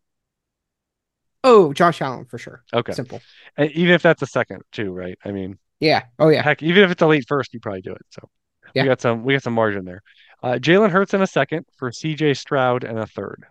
Oh, 1.44 1.74
Josh 1.74 2.02
Allen 2.02 2.26
for 2.26 2.38
sure. 2.38 2.64
Okay. 2.74 2.94
Simple. 2.94 3.22
And 3.58 3.72
even 3.72 3.94
if 3.94 4.02
that's 4.02 4.22
a 4.22 4.28
second 4.28 4.64
too, 4.72 4.94
right? 4.94 5.18
I 5.24 5.32
mean, 5.32 5.58
Yeah. 5.80 6.06
Oh 6.20 6.30
yeah. 6.30 6.44
Heck, 6.44 6.64
even 6.64 6.84
if 6.84 6.92
it's 6.92 7.02
a 7.02 7.08
late 7.08 7.26
first, 7.28 7.54
you 7.54 7.60
probably 7.60 7.82
do 7.82 7.94
it. 7.94 8.06
So 8.12 8.30
we 8.80 8.86
got 8.88 9.02
some 9.02 9.24
we 9.24 9.34
got 9.34 9.44
some 9.44 9.54
margin 9.54 9.86
there. 9.86 10.02
Uh, 10.44 10.54
Jalen 10.54 10.92
Hurts 10.92 11.14
in 11.14 11.22
a 11.22 11.28
second 11.28 11.66
for 11.78 11.92
CJ 11.92 12.34
Stroud 12.34 12.84
and 12.84 13.00
a 13.00 13.08
third. 13.08 13.46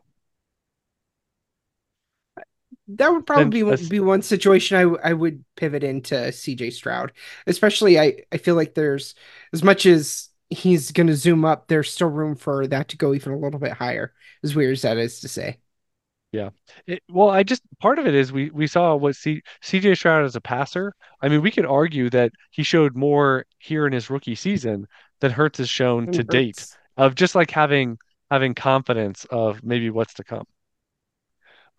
That 2.89 3.13
would 3.13 3.27
Then 3.35 3.51
probably 3.51 3.63
be, 3.63 3.77
be 3.89 4.01
one 4.01 4.23
situation 4.23 4.77
I 4.77 4.83
w- 4.83 5.01
I 5.03 5.13
would 5.13 5.45
pivot 5.57 5.83
into 5.83 6.31
CJ 6.33 6.71
Stroud. 6.71 7.13
Especially 7.47 7.99
I 7.99 8.19
I 8.33 8.37
feel 8.39 8.55
like 8.55 8.75
there's 8.75 9.15
as 9.53 9.63
much 9.65 9.87
as 9.87 10.29
he's 10.51 10.93
going 10.93 11.09
to 11.09 11.17
zoom 11.17 11.45
up, 11.45 11.67
there's 11.67 11.93
still 11.93 12.09
room 12.09 12.37
for 12.37 12.67
that 12.69 12.89
to 12.89 12.97
go 12.97 13.13
even 13.15 13.33
a 13.33 13.39
little 13.39 13.59
bit 13.61 13.73
higher. 13.73 14.15
As 14.45 14.55
weird 14.55 14.73
as 14.73 14.83
that 14.83 14.99
is 14.99 15.21
to 15.21 15.29
say. 15.29 15.59
Yeah. 16.37 16.51
It, 16.87 17.03
well, 17.09 17.31
I 17.31 17.43
just 17.43 17.63
part 17.81 17.99
of 17.99 18.07
it 18.07 18.15
is 18.15 18.31
we 18.31 18.51
we 18.51 18.67
saw 18.67 18.95
what 18.95 19.17
C, 19.17 19.41
CJ 19.63 19.97
Stroud 19.97 20.25
as 20.25 20.37
a 20.37 20.41
passer. 20.41 20.93
I 21.23 21.29
mean, 21.29 21.41
we 21.41 21.51
could 21.51 21.65
argue 21.65 22.11
that 22.11 22.31
he 22.51 22.63
showed 22.63 22.95
more 22.95 23.47
here 23.59 23.87
in 23.87 23.93
his 23.93 24.11
rookie 24.11 24.35
season 24.35 24.87
than 25.21 25.31
Hurts 25.31 25.59
has 25.59 25.71
shown 25.71 26.13
to 26.13 26.21
And 26.21 26.29
date 26.29 26.67
of 26.99 27.15
just 27.15 27.35
like 27.35 27.51
having 27.51 27.97
having 28.31 28.55
confidence 28.55 29.25
of 29.31 29.63
maybe 29.63 29.89
what's 29.89 30.15
to 30.15 30.25
come. 30.25 30.45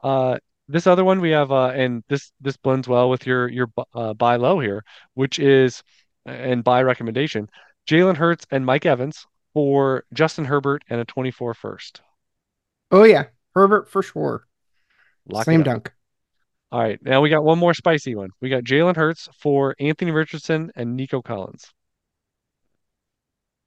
Uh, 0.02 0.38
this 0.68 0.88
other 0.88 1.04
one 1.04 1.22
we 1.22 1.32
have, 1.32 1.52
uh, 1.52 1.68
and 1.68 2.04
this 2.10 2.32
this 2.42 2.58
blends 2.58 2.88
well 2.88 3.10
with 3.12 3.28
your 3.28 3.48
your 3.50 3.68
uh, 3.94 4.16
buy 4.16 4.38
low 4.38 4.60
here, 4.60 4.84
which 5.14 5.38
is 5.38 5.84
and 6.26 6.64
buy 6.64 6.82
recommendation, 6.82 7.48
Jalen 7.88 8.18
Hurts 8.18 8.46
and 8.50 8.66
Mike 8.66 8.88
Evans 8.88 9.28
for 9.54 10.04
Justin 10.14 10.46
Herbert 10.46 10.84
and 10.90 11.00
a 11.00 11.06
24 11.06 11.54
first. 11.54 12.02
Oh 12.90 13.04
yeah, 13.04 13.26
Herbert 13.58 13.90
for 13.90 14.02
sure. 14.04 14.48
Lock 15.28 15.44
it 15.44 15.46
Slam 15.46 15.64
dunk. 15.64 15.94
All 16.72 16.80
right, 16.82 17.02
now 17.04 17.20
we 17.22 17.30
got 17.30 17.44
one 17.44 17.60
more 17.60 17.74
spicy 17.74 18.16
one. 18.16 18.30
We 18.40 18.50
got 18.50 18.64
Jalen 18.64 18.96
Hurts 18.96 19.28
for 19.38 19.76
Anthony 19.80 20.12
Richardson 20.12 20.72
and 20.76 20.96
Nico 20.96 21.22
Collins. 21.22 21.74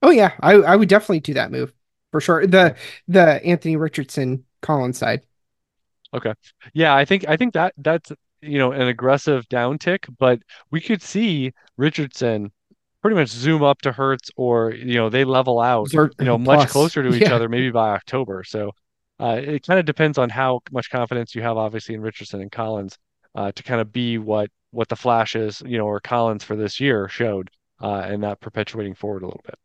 Oh 0.02 0.10
yeah, 0.10 0.32
I 0.40 0.52
I 0.54 0.76
would 0.76 0.88
definitely 0.88 1.20
do 1.20 1.34
that 1.34 1.50
move 1.50 1.72
for 2.10 2.20
sure. 2.20 2.46
The 2.46 2.76
the 3.08 3.44
Anthony 3.44 3.76
Richardson 3.76 4.44
Collins 4.62 4.98
side. 4.98 5.22
Okay. 6.14 6.34
Yeah, 6.74 6.94
I 6.94 7.04
think 7.04 7.28
I 7.28 7.36
think 7.36 7.54
that 7.54 7.74
that's 7.76 8.12
you 8.40 8.58
know 8.58 8.72
an 8.72 8.88
aggressive 8.88 9.48
downtick, 9.48 10.12
but 10.18 10.40
we 10.70 10.80
could 10.80 11.02
see 11.02 11.52
Richardson 11.76 12.52
pretty 13.02 13.16
much 13.16 13.28
zoom 13.28 13.62
up 13.62 13.80
to 13.82 13.92
Hurts 13.92 14.30
or 14.36 14.72
you 14.72 14.94
know 14.94 15.08
they 15.10 15.24
level 15.24 15.60
out, 15.60 15.90
Zert 15.90 16.12
you 16.18 16.24
know, 16.26 16.38
much 16.38 16.66
plus. 16.66 16.72
closer 16.72 17.02
to 17.02 17.14
each 17.14 17.22
Yeah. 17.28 17.34
other 17.34 17.48
maybe 17.48 17.70
by 17.70 17.90
October. 17.90 18.44
So 18.44 18.72
uh, 19.20 19.40
it 19.42 19.66
kind 19.66 19.78
of 19.78 19.84
depends 19.84 20.18
on 20.18 20.30
how 20.30 20.60
much 20.72 20.90
confidence 20.90 21.34
you 21.34 21.42
have 21.42 21.56
obviously 21.56 21.94
in 21.94 22.00
Richardson 22.00 22.40
and 22.40 22.50
Collins 22.50 22.96
uh, 23.34 23.52
to 23.52 23.62
kind 23.62 23.80
of 23.80 23.92
be 23.92 24.18
what 24.18 24.50
what 24.72 24.88
the 24.88 24.96
Flash 24.96 25.34
is, 25.34 25.62
you 25.66 25.78
know, 25.78 25.86
or 25.86 26.00
Collins 26.00 26.44
for 26.44 26.56
this 26.56 26.80
year 26.80 27.08
showed 27.08 27.50
uh, 27.82 28.02
and 28.06 28.20
not 28.20 28.40
perpetuating 28.40 28.94
forward 28.94 29.22
a 29.22 29.26
little 29.26 29.42
bit. 29.44 29.56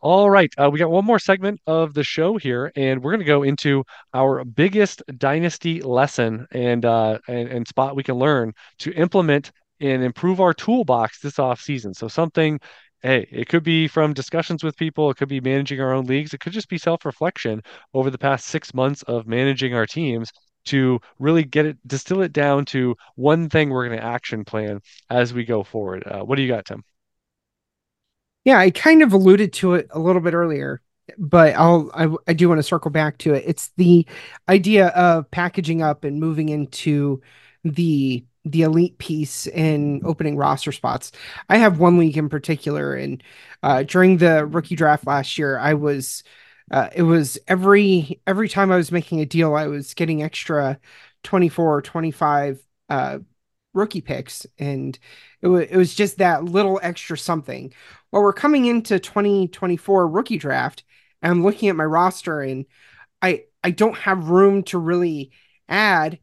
All 0.00 0.30
right, 0.30 0.52
uh, 0.58 0.68
we 0.70 0.78
got 0.78 0.90
one 0.90 1.04
more 1.04 1.18
segment 1.18 1.60
of 1.66 1.94
the 1.94 2.04
show 2.04 2.36
here, 2.36 2.70
and 2.76 3.02
we're 3.02 3.12
going 3.12 3.20
to 3.20 3.24
go 3.24 3.42
into 3.42 3.82
our 4.14 4.44
biggest 4.44 5.02
dynasty 5.16 5.80
lesson 5.80 6.46
and 6.52 6.84
uh, 6.84 7.18
and, 7.28 7.48
and 7.48 7.68
spot 7.68 7.96
we 7.96 8.02
can 8.02 8.16
learn 8.16 8.52
to 8.78 8.92
implement 8.92 9.52
and 9.80 10.02
improve 10.02 10.40
our 10.40 10.54
toolbox 10.54 11.20
this 11.20 11.38
off 11.38 11.60
season. 11.60 11.94
So 11.94 12.08
something, 12.08 12.60
hey, 13.06 13.28
it 13.30 13.48
could 13.48 13.62
be 13.62 13.86
from 13.86 14.12
discussions 14.12 14.64
with 14.64 14.76
people, 14.76 15.10
it 15.10 15.16
could 15.16 15.28
be 15.28 15.40
managing 15.40 15.80
our 15.80 15.92
own 15.92 16.06
leagues, 16.06 16.34
it 16.34 16.40
could 16.40 16.52
just 16.52 16.68
be 16.68 16.78
self-reflection 16.78 17.62
over 17.94 18.10
the 18.10 18.18
past 18.18 18.46
six 18.46 18.74
months 18.74 19.02
of 19.02 19.26
managing 19.26 19.74
our 19.74 19.86
teams 19.86 20.32
to 20.64 20.98
really 21.20 21.44
get 21.44 21.66
it, 21.66 21.76
distill 21.86 22.22
it 22.22 22.32
down 22.32 22.64
to 22.64 22.96
one 23.14 23.48
thing 23.48 23.70
we're 23.70 23.86
going 23.86 23.98
to 23.98 24.04
action 24.04 24.44
plan 24.44 24.80
as 25.08 25.32
we 25.32 25.44
go 25.44 25.62
forward. 25.62 26.02
Uh, 26.04 26.22
what 26.22 26.34
do 26.34 26.42
you 26.42 26.48
got, 26.48 26.64
Tim? 26.64 26.82
Yeah, 28.44 28.58
I 28.58 28.70
kind 28.70 29.02
of 29.02 29.12
alluded 29.12 29.52
to 29.54 29.74
it 29.74 29.86
a 29.90 30.00
little 30.00 30.20
bit 30.20 30.34
earlier, 30.34 30.80
but 31.16 31.54
I'll 31.54 31.90
I, 31.94 32.08
I 32.28 32.32
do 32.32 32.48
want 32.48 32.58
to 32.58 32.64
circle 32.64 32.90
back 32.90 33.18
to 33.18 33.34
it. 33.34 33.44
It's 33.46 33.70
the 33.76 34.06
idea 34.48 34.88
of 34.88 35.30
packaging 35.30 35.82
up 35.82 36.02
and 36.02 36.18
moving 36.18 36.48
into 36.48 37.22
the 37.62 38.24
the 38.50 38.62
elite 38.62 38.98
piece 38.98 39.46
in 39.46 40.00
opening 40.04 40.36
roster 40.36 40.72
spots. 40.72 41.12
I 41.48 41.58
have 41.58 41.78
one 41.78 41.98
league 41.98 42.16
in 42.16 42.28
particular, 42.28 42.94
and 42.94 43.22
uh, 43.62 43.82
during 43.82 44.18
the 44.18 44.46
rookie 44.46 44.76
draft 44.76 45.06
last 45.06 45.38
year, 45.38 45.58
I 45.58 45.74
was 45.74 46.22
uh, 46.70 46.88
it 46.94 47.02
was 47.02 47.38
every 47.48 48.20
every 48.26 48.48
time 48.48 48.72
I 48.72 48.76
was 48.76 48.92
making 48.92 49.20
a 49.20 49.26
deal, 49.26 49.54
I 49.54 49.66
was 49.66 49.94
getting 49.94 50.22
extra 50.22 50.78
24 51.22 51.76
or 51.78 51.82
25 51.82 52.60
uh, 52.88 53.18
rookie 53.74 54.00
picks, 54.00 54.46
and 54.58 54.98
it 55.42 55.48
was 55.48 55.66
it 55.68 55.76
was 55.76 55.94
just 55.94 56.18
that 56.18 56.44
little 56.44 56.80
extra 56.82 57.16
something 57.18 57.72
well, 58.12 58.22
we're 58.22 58.32
coming 58.32 58.66
into 58.66 58.98
2024 58.98 60.08
rookie 60.08 60.38
draft, 60.38 60.84
and 61.22 61.30
I'm 61.32 61.42
looking 61.42 61.68
at 61.68 61.76
my 61.76 61.84
roster, 61.84 62.40
and 62.40 62.66
I 63.22 63.44
I 63.62 63.70
don't 63.70 63.96
have 63.98 64.30
room 64.30 64.62
to 64.64 64.78
really 64.78 65.32
add 65.68 66.18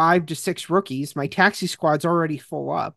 five 0.00 0.24
to 0.24 0.34
six 0.34 0.70
rookies. 0.70 1.14
My 1.14 1.26
taxi 1.26 1.66
squad's 1.66 2.06
already 2.06 2.38
full 2.38 2.72
up. 2.72 2.96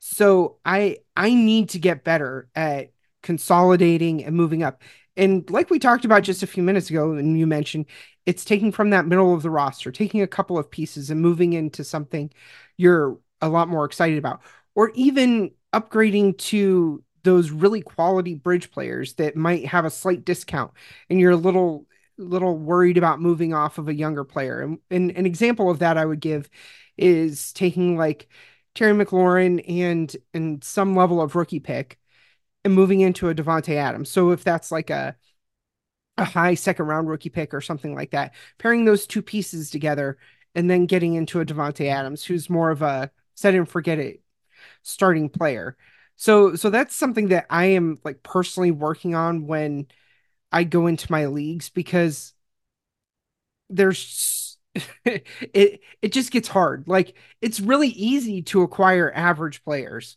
So 0.00 0.56
I 0.64 0.98
I 1.16 1.32
need 1.32 1.68
to 1.70 1.78
get 1.78 2.02
better 2.02 2.48
at 2.56 2.90
consolidating 3.22 4.24
and 4.24 4.34
moving 4.34 4.64
up. 4.64 4.82
And 5.16 5.48
like 5.48 5.70
we 5.70 5.78
talked 5.78 6.04
about 6.04 6.24
just 6.24 6.42
a 6.42 6.48
few 6.48 6.64
minutes 6.64 6.90
ago, 6.90 7.12
and 7.12 7.38
you 7.38 7.46
mentioned, 7.46 7.86
it's 8.26 8.44
taking 8.44 8.72
from 8.72 8.90
that 8.90 9.06
middle 9.06 9.32
of 9.32 9.42
the 9.44 9.50
roster, 9.50 9.92
taking 9.92 10.22
a 10.22 10.26
couple 10.26 10.58
of 10.58 10.72
pieces 10.72 11.08
and 11.08 11.20
moving 11.20 11.52
into 11.52 11.84
something 11.84 12.32
you're 12.76 13.16
a 13.40 13.48
lot 13.48 13.68
more 13.68 13.84
excited 13.84 14.18
about, 14.18 14.40
or 14.74 14.90
even 14.96 15.52
upgrading 15.72 16.36
to 16.38 17.00
those 17.22 17.52
really 17.52 17.80
quality 17.80 18.34
bridge 18.34 18.72
players 18.72 19.14
that 19.14 19.36
might 19.36 19.66
have 19.66 19.84
a 19.84 19.90
slight 19.90 20.24
discount, 20.24 20.72
and 21.08 21.20
you're 21.20 21.30
a 21.30 21.36
little 21.36 21.86
little 22.18 22.56
worried 22.56 22.98
about 22.98 23.20
moving 23.20 23.54
off 23.54 23.78
of 23.78 23.88
a 23.88 23.94
younger 23.94 24.24
player. 24.24 24.60
And, 24.60 24.78
and 24.90 25.10
an 25.12 25.26
example 25.26 25.70
of 25.70 25.80
that 25.80 25.98
I 25.98 26.04
would 26.04 26.20
give 26.20 26.48
is 26.96 27.52
taking 27.52 27.96
like 27.96 28.28
Terry 28.74 28.92
McLaurin 28.92 29.64
and 29.68 30.14
and 30.32 30.62
some 30.62 30.96
level 30.96 31.20
of 31.20 31.36
rookie 31.36 31.60
pick 31.60 31.98
and 32.64 32.74
moving 32.74 33.00
into 33.00 33.28
a 33.28 33.34
Davante 33.34 33.76
Adams. 33.76 34.10
So 34.10 34.30
if 34.30 34.44
that's 34.44 34.70
like 34.72 34.90
a 34.90 35.16
a 36.16 36.24
high 36.24 36.54
second 36.54 36.86
round 36.86 37.08
rookie 37.08 37.28
pick 37.28 37.52
or 37.52 37.60
something 37.60 37.94
like 37.94 38.12
that, 38.12 38.34
pairing 38.58 38.84
those 38.84 39.06
two 39.06 39.22
pieces 39.22 39.70
together 39.70 40.18
and 40.54 40.70
then 40.70 40.86
getting 40.86 41.14
into 41.14 41.40
a 41.40 41.44
Davante 41.44 41.86
Adams 41.86 42.24
who's 42.24 42.48
more 42.48 42.70
of 42.70 42.82
a 42.82 43.10
set 43.34 43.54
and 43.54 43.68
forget 43.68 43.98
it 43.98 44.22
starting 44.82 45.28
player. 45.28 45.76
So 46.16 46.54
so 46.56 46.70
that's 46.70 46.94
something 46.94 47.28
that 47.28 47.46
I 47.50 47.66
am 47.66 47.98
like 48.04 48.22
personally 48.22 48.70
working 48.70 49.14
on 49.14 49.46
when 49.46 49.88
I 50.54 50.64
go 50.64 50.86
into 50.86 51.12
my 51.12 51.26
leagues 51.26 51.68
because 51.68 52.32
there's 53.68 54.56
it 55.04 55.80
it 56.00 56.12
just 56.12 56.30
gets 56.30 56.48
hard. 56.48 56.84
Like 56.86 57.16
it's 57.42 57.60
really 57.60 57.88
easy 57.88 58.42
to 58.42 58.62
acquire 58.62 59.12
average 59.14 59.62
players 59.64 60.16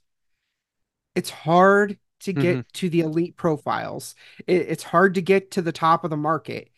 it's 1.17 1.31
hard 1.31 1.97
to 2.19 2.31
get 2.31 2.57
mm-hmm. 2.57 2.69
to 2.73 2.89
the 2.91 2.99
elite 2.99 3.35
profiles. 3.37 4.13
It, 4.45 4.67
it's 4.69 4.83
hard 4.83 5.15
to 5.15 5.21
get 5.21 5.49
to 5.51 5.63
the 5.63 5.71
top 5.71 6.03
of 6.03 6.11
the 6.11 6.17
market. 6.17 6.69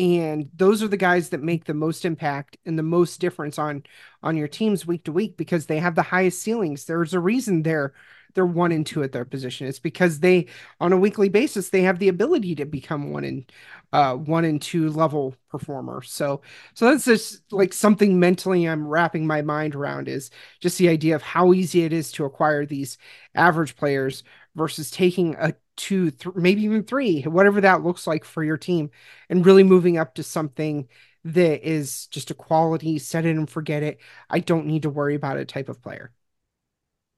And 0.00 0.50
those 0.52 0.82
are 0.82 0.88
the 0.88 0.96
guys 0.96 1.28
that 1.28 1.40
make 1.40 1.64
the 1.64 1.74
most 1.74 2.04
impact 2.04 2.56
and 2.66 2.76
the 2.76 2.82
most 2.82 3.20
difference 3.20 3.56
on 3.56 3.84
on 4.20 4.36
your 4.36 4.48
teams 4.48 4.84
week 4.84 5.04
to 5.04 5.12
week 5.12 5.36
because 5.36 5.66
they 5.66 5.78
have 5.78 5.94
the 5.94 6.02
highest 6.02 6.42
ceilings. 6.42 6.86
There's 6.86 7.14
a 7.14 7.20
reason 7.20 7.62
they're 7.62 7.94
they're 8.34 8.46
one 8.46 8.72
and 8.72 8.86
two 8.86 9.02
at 9.02 9.12
their 9.12 9.24
position. 9.24 9.66
It's 9.66 9.78
because 9.78 10.20
they 10.20 10.46
on 10.80 10.92
a 10.92 10.96
weekly 10.96 11.28
basis 11.28 11.70
they 11.70 11.82
have 11.82 11.98
the 11.98 12.08
ability 12.08 12.54
to 12.56 12.64
become 12.64 13.10
one 13.10 13.24
and 13.24 13.50
uh 13.92 14.14
one 14.14 14.44
and 14.44 14.60
two 14.60 14.90
level 14.90 15.34
performer. 15.50 16.02
So 16.02 16.42
so 16.74 16.86
that's 16.90 17.04
just 17.04 17.52
like 17.52 17.72
something 17.72 18.18
mentally 18.18 18.68
I'm 18.68 18.86
wrapping 18.86 19.26
my 19.26 19.42
mind 19.42 19.74
around 19.74 20.08
is 20.08 20.30
just 20.60 20.78
the 20.78 20.88
idea 20.88 21.14
of 21.14 21.22
how 21.22 21.52
easy 21.52 21.82
it 21.84 21.92
is 21.92 22.12
to 22.12 22.24
acquire 22.24 22.66
these 22.66 22.98
average 23.34 23.76
players 23.76 24.22
versus 24.54 24.90
taking 24.90 25.34
a 25.36 25.54
two, 25.76 26.10
th- 26.12 26.34
maybe 26.36 26.62
even 26.62 26.84
three, 26.84 27.22
whatever 27.22 27.60
that 27.60 27.82
looks 27.82 28.06
like 28.06 28.24
for 28.24 28.44
your 28.44 28.56
team, 28.56 28.90
and 29.28 29.44
really 29.44 29.64
moving 29.64 29.98
up 29.98 30.14
to 30.14 30.22
something 30.22 30.88
that 31.24 31.68
is 31.68 32.06
just 32.08 32.30
a 32.30 32.34
quality 32.34 32.98
set 32.98 33.24
it 33.24 33.36
and 33.36 33.48
forget 33.50 33.82
it. 33.82 33.98
I 34.30 34.40
don't 34.40 34.66
need 34.66 34.82
to 34.82 34.90
worry 34.90 35.14
about 35.14 35.38
it 35.38 35.48
type 35.48 35.68
of 35.68 35.82
player. 35.82 36.12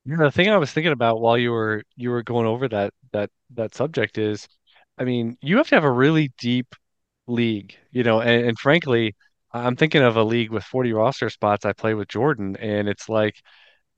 Yeah, 0.07 0.17
the 0.19 0.31
thing 0.31 0.49
I 0.51 0.57
was 0.57 0.73
thinking 0.73 0.93
about 0.93 1.21
while 1.21 1.37
you 1.39 1.51
were 1.51 1.83
you 1.97 2.11
were 2.11 2.23
going 2.23 2.47
over 2.47 2.69
that 2.69 2.95
that 3.13 3.31
that 3.55 3.75
subject 3.75 4.19
is, 4.19 4.47
I 4.99 5.05
mean, 5.05 5.37
you 5.43 5.57
have 5.59 5.69
to 5.69 5.75
have 5.75 5.85
a 5.85 5.91
really 5.91 6.33
deep 6.39 6.75
league, 7.27 7.77
you 7.93 8.05
know, 8.05 8.21
and, 8.21 8.47
and 8.49 8.59
frankly, 8.59 9.17
I'm 9.53 9.77
thinking 9.77 10.03
of 10.03 10.17
a 10.17 10.25
league 10.25 10.51
with 10.51 10.65
40 10.65 10.93
roster 10.93 11.31
spots 11.31 11.65
I 11.67 11.73
play 11.73 11.95
with 11.95 12.09
Jordan, 12.09 12.57
and 12.59 12.89
it's 12.89 13.09
like 13.09 13.37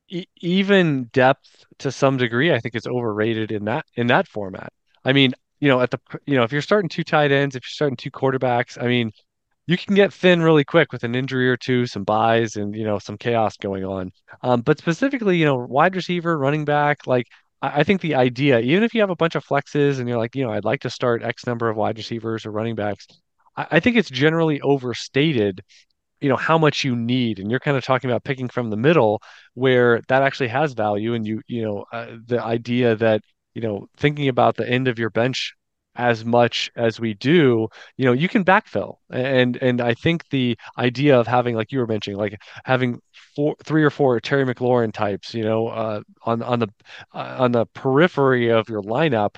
e 0.09 0.27
even 0.38 1.07
depth 1.12 1.64
to 1.81 1.92
some 1.92 2.16
degree, 2.18 2.53
I 2.55 2.61
think 2.61 2.77
is 2.77 2.87
overrated 2.87 3.53
in 3.53 3.64
that 3.66 3.87
in 3.97 4.09
that 4.09 4.29
format. 4.29 4.73
I 5.05 5.12
mean, 5.14 5.35
you 5.61 5.68
know, 5.68 5.81
at 5.83 5.90
the 5.92 6.01
you 6.27 6.37
know, 6.37 6.44
if 6.44 6.53
you're 6.53 6.62
starting 6.62 6.88
two 6.90 7.05
tight 7.05 7.33
ends, 7.33 7.57
if 7.57 7.64
you're 7.64 7.71
starting 7.71 7.97
two 7.97 8.11
quarterbacks, 8.12 8.83
I 8.83 8.88
mean, 8.88 9.12
you 9.68 9.76
can 9.76 9.94
get 9.94 10.12
thin 10.14 10.42
really 10.42 10.64
quick 10.64 10.92
with 10.92 11.04
an 11.04 11.14
injury 11.14 11.48
or 11.48 11.57
two, 11.59 11.87
some 11.87 12.02
buys, 12.04 12.57
and 12.57 12.74
you 12.74 12.85
know 12.85 12.98
some 12.98 13.18
chaos 13.18 13.57
going 13.59 13.85
on. 13.85 14.11
Um, 14.42 14.62
but 14.62 14.78
specifically, 14.78 15.37
you 15.37 15.44
know, 15.44 15.57
wide 15.57 15.94
receiver, 15.94 16.38
running 16.38 16.64
back, 16.64 17.07
like 17.07 17.26
I, 17.62 17.81
I 17.81 17.85
think 17.85 18.00
the 18.00 18.14
idea, 18.14 18.61
even 18.61 18.83
if 18.83 18.94
you 18.94 19.02
have 19.02 19.11
a 19.11 19.16
bunch 19.16 19.35
of 19.35 19.44
flexes 19.46 20.00
and 20.00 20.09
you're 20.09 20.18
like, 20.18 20.35
you 20.35 20.44
know, 20.44 20.52
I'd 20.52 20.64
like 20.64 20.81
to 20.83 20.90
start 20.90 21.22
X 21.22 21.46
number 21.46 21.68
of 21.68 21.76
wide 21.76 21.98
receivers 21.98 22.46
or 22.46 22.50
running 22.50 22.76
backs, 22.76 23.07
I, 23.57 23.66
I 23.72 23.81
think 23.81 23.96
it's 23.96 24.11
generally 24.11 24.61
overstated 24.62 25.62
you 26.20 26.28
know 26.28 26.37
how 26.37 26.59
much 26.59 26.85
you 26.85 26.96
need 26.96 27.38
and 27.38 27.50
you're 27.50 27.61
kind 27.61 27.76
of 27.76 27.85
talking 27.85 28.11
about 28.11 28.24
picking 28.24 28.48
from 28.48 28.70
the 28.70 28.76
middle 28.76 29.22
where 29.54 30.00
that 30.09 30.22
actually 30.22 30.48
has 30.48 30.72
value 30.72 31.14
and 31.14 31.26
you 31.26 31.42
you 31.46 31.62
know 31.62 31.85
uh, 31.92 32.09
the 32.26 32.42
idea 32.42 32.96
that 32.96 33.20
you 33.54 33.62
know 33.62 33.87
thinking 33.96 34.28
about 34.28 34.57
the 34.57 34.68
end 34.68 34.88
of 34.88 34.98
your 34.98 35.11
bench 35.11 35.54
as 35.99 36.25
much 36.25 36.71
as 36.77 37.01
we 37.01 37.13
do 37.15 37.69
you 37.97 38.05
know 38.07 38.13
you 38.13 38.29
can 38.29 38.45
backfill. 38.45 38.97
And 39.11 39.57
and 39.57 39.81
I 39.81 39.95
think 39.95 40.29
the 40.31 40.57
idea 40.79 41.19
of 41.19 41.27
having 41.27 41.57
like 41.57 41.73
you 41.73 41.81
were 41.81 41.87
mentioning 41.87 42.19
like 42.19 42.41
having 42.65 43.01
four 43.37 43.57
three 43.65 43.85
or 43.85 43.91
four 43.91 44.21
Terry 44.21 44.45
McLaurin 44.47 44.93
types 44.93 45.35
you 45.35 45.43
know 45.45 45.69
uh, 45.69 46.01
on 46.25 46.43
on 46.43 46.61
the 46.61 46.69
uh, 47.15 47.37
on 47.41 47.53
the 47.53 47.67
periphery 47.67 48.51
of 48.51 48.69
your 48.69 48.83
lineup 48.83 49.37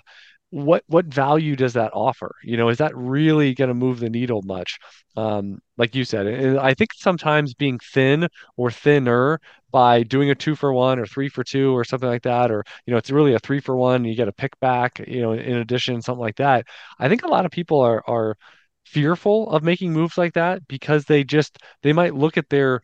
what 0.51 0.83
what 0.89 1.07
value 1.07 1.57
does 1.57 1.75
that 1.75 1.93
offer? 1.95 2.35
You 2.43 2.57
know, 2.57 2.69
is 2.69 2.79
that 2.79 2.97
really 2.97 3.55
going 3.55 3.69
to 3.69 3.75
move 3.75 4.01
the 4.01 4.11
needle 4.11 4.43
much? 4.43 4.79
Um, 5.17 5.59
like 5.77 5.95
you 5.95 6.05
said, 6.05 6.27
and 6.27 6.59
I 6.59 6.75
think 6.75 6.91
sometimes 6.95 7.55
being 7.55 7.79
thin 7.79 8.29
or 8.57 8.71
thinner 8.71 9.41
by 9.71 10.03
doing 10.03 10.31
a 10.31 10.35
two 10.35 10.57
for 10.57 10.73
one 10.73 10.99
or 10.99 11.07
three 11.07 11.29
for 11.29 11.45
two 11.45 11.77
or 11.77 11.85
something 11.85 12.09
like 12.09 12.23
that, 12.23 12.51
or 12.51 12.65
you 12.87 12.93
know, 12.93 12.99
it's 12.99 13.11
really 13.11 13.35
a 13.35 13.39
three 13.39 13.61
for 13.61 13.77
one. 13.77 14.05
You 14.05 14.15
get 14.17 14.29
a 14.29 14.33
pick 14.33 14.59
back, 14.61 15.01
you 15.07 15.23
know, 15.23 15.33
in 15.33 15.57
addition, 15.59 16.03
something 16.03 16.21
like 16.21 16.37
that. 16.37 16.67
I 16.99 17.09
think 17.09 17.23
a 17.23 17.29
lot 17.29 17.45
of 17.47 17.53
people 17.53 17.81
are 17.81 18.03
are 18.09 18.37
fearful 18.85 19.51
of 19.51 19.63
making 19.63 19.93
moves 19.93 20.19
like 20.19 20.35
that 20.35 20.67
because 20.67 21.05
they 21.05 21.23
just 21.25 21.59
they 21.83 21.93
might 21.93 22.15
look 22.15 22.37
at 22.37 22.49
their 22.49 22.81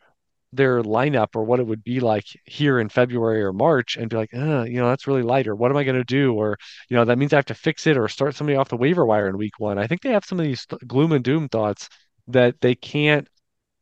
their 0.57 0.83
lineup 0.83 1.29
or 1.35 1.45
what 1.45 1.61
it 1.61 1.67
would 1.67 1.85
be 1.85 2.01
like 2.01 2.25
here 2.45 2.79
in 2.79 2.89
February 2.89 3.43
or 3.43 3.53
March 3.53 3.97
and 3.97 4.11
be 4.11 4.17
like, 4.17 4.35
uh, 4.35 4.65
you 4.65 4.81
know, 4.81 4.89
that's 4.89 5.07
really 5.07 5.23
light, 5.23 5.47
or 5.47 5.55
what 5.55 5.71
am 5.71 5.77
I 5.77 5.85
going 5.85 5.97
to 5.97 6.05
do? 6.05 6.35
Or, 6.35 6.57
you 6.89 6.97
know, 6.97 7.05
that 7.05 7.19
means 7.19 7.33
I 7.33 7.37
have 7.37 7.47
to 7.47 7.55
fix 7.55 7.87
it 7.87 7.97
or 7.97 8.09
start 8.09 8.35
somebody 8.35 8.57
off 8.57 8.69
the 8.69 8.77
waiver 8.77 9.05
wire 9.07 9.29
in 9.29 9.37
week 9.37 9.59
one. 9.59 9.79
I 9.79 9.87
think 9.87 10.01
they 10.01 10.13
have 10.13 10.25
some 10.25 10.41
of 10.41 10.47
these 10.47 10.67
gloom 10.87 11.13
and 11.13 11.25
doom 11.25 11.49
thoughts 11.49 11.89
that 12.29 12.61
they 12.61 12.75
can't 12.75 13.29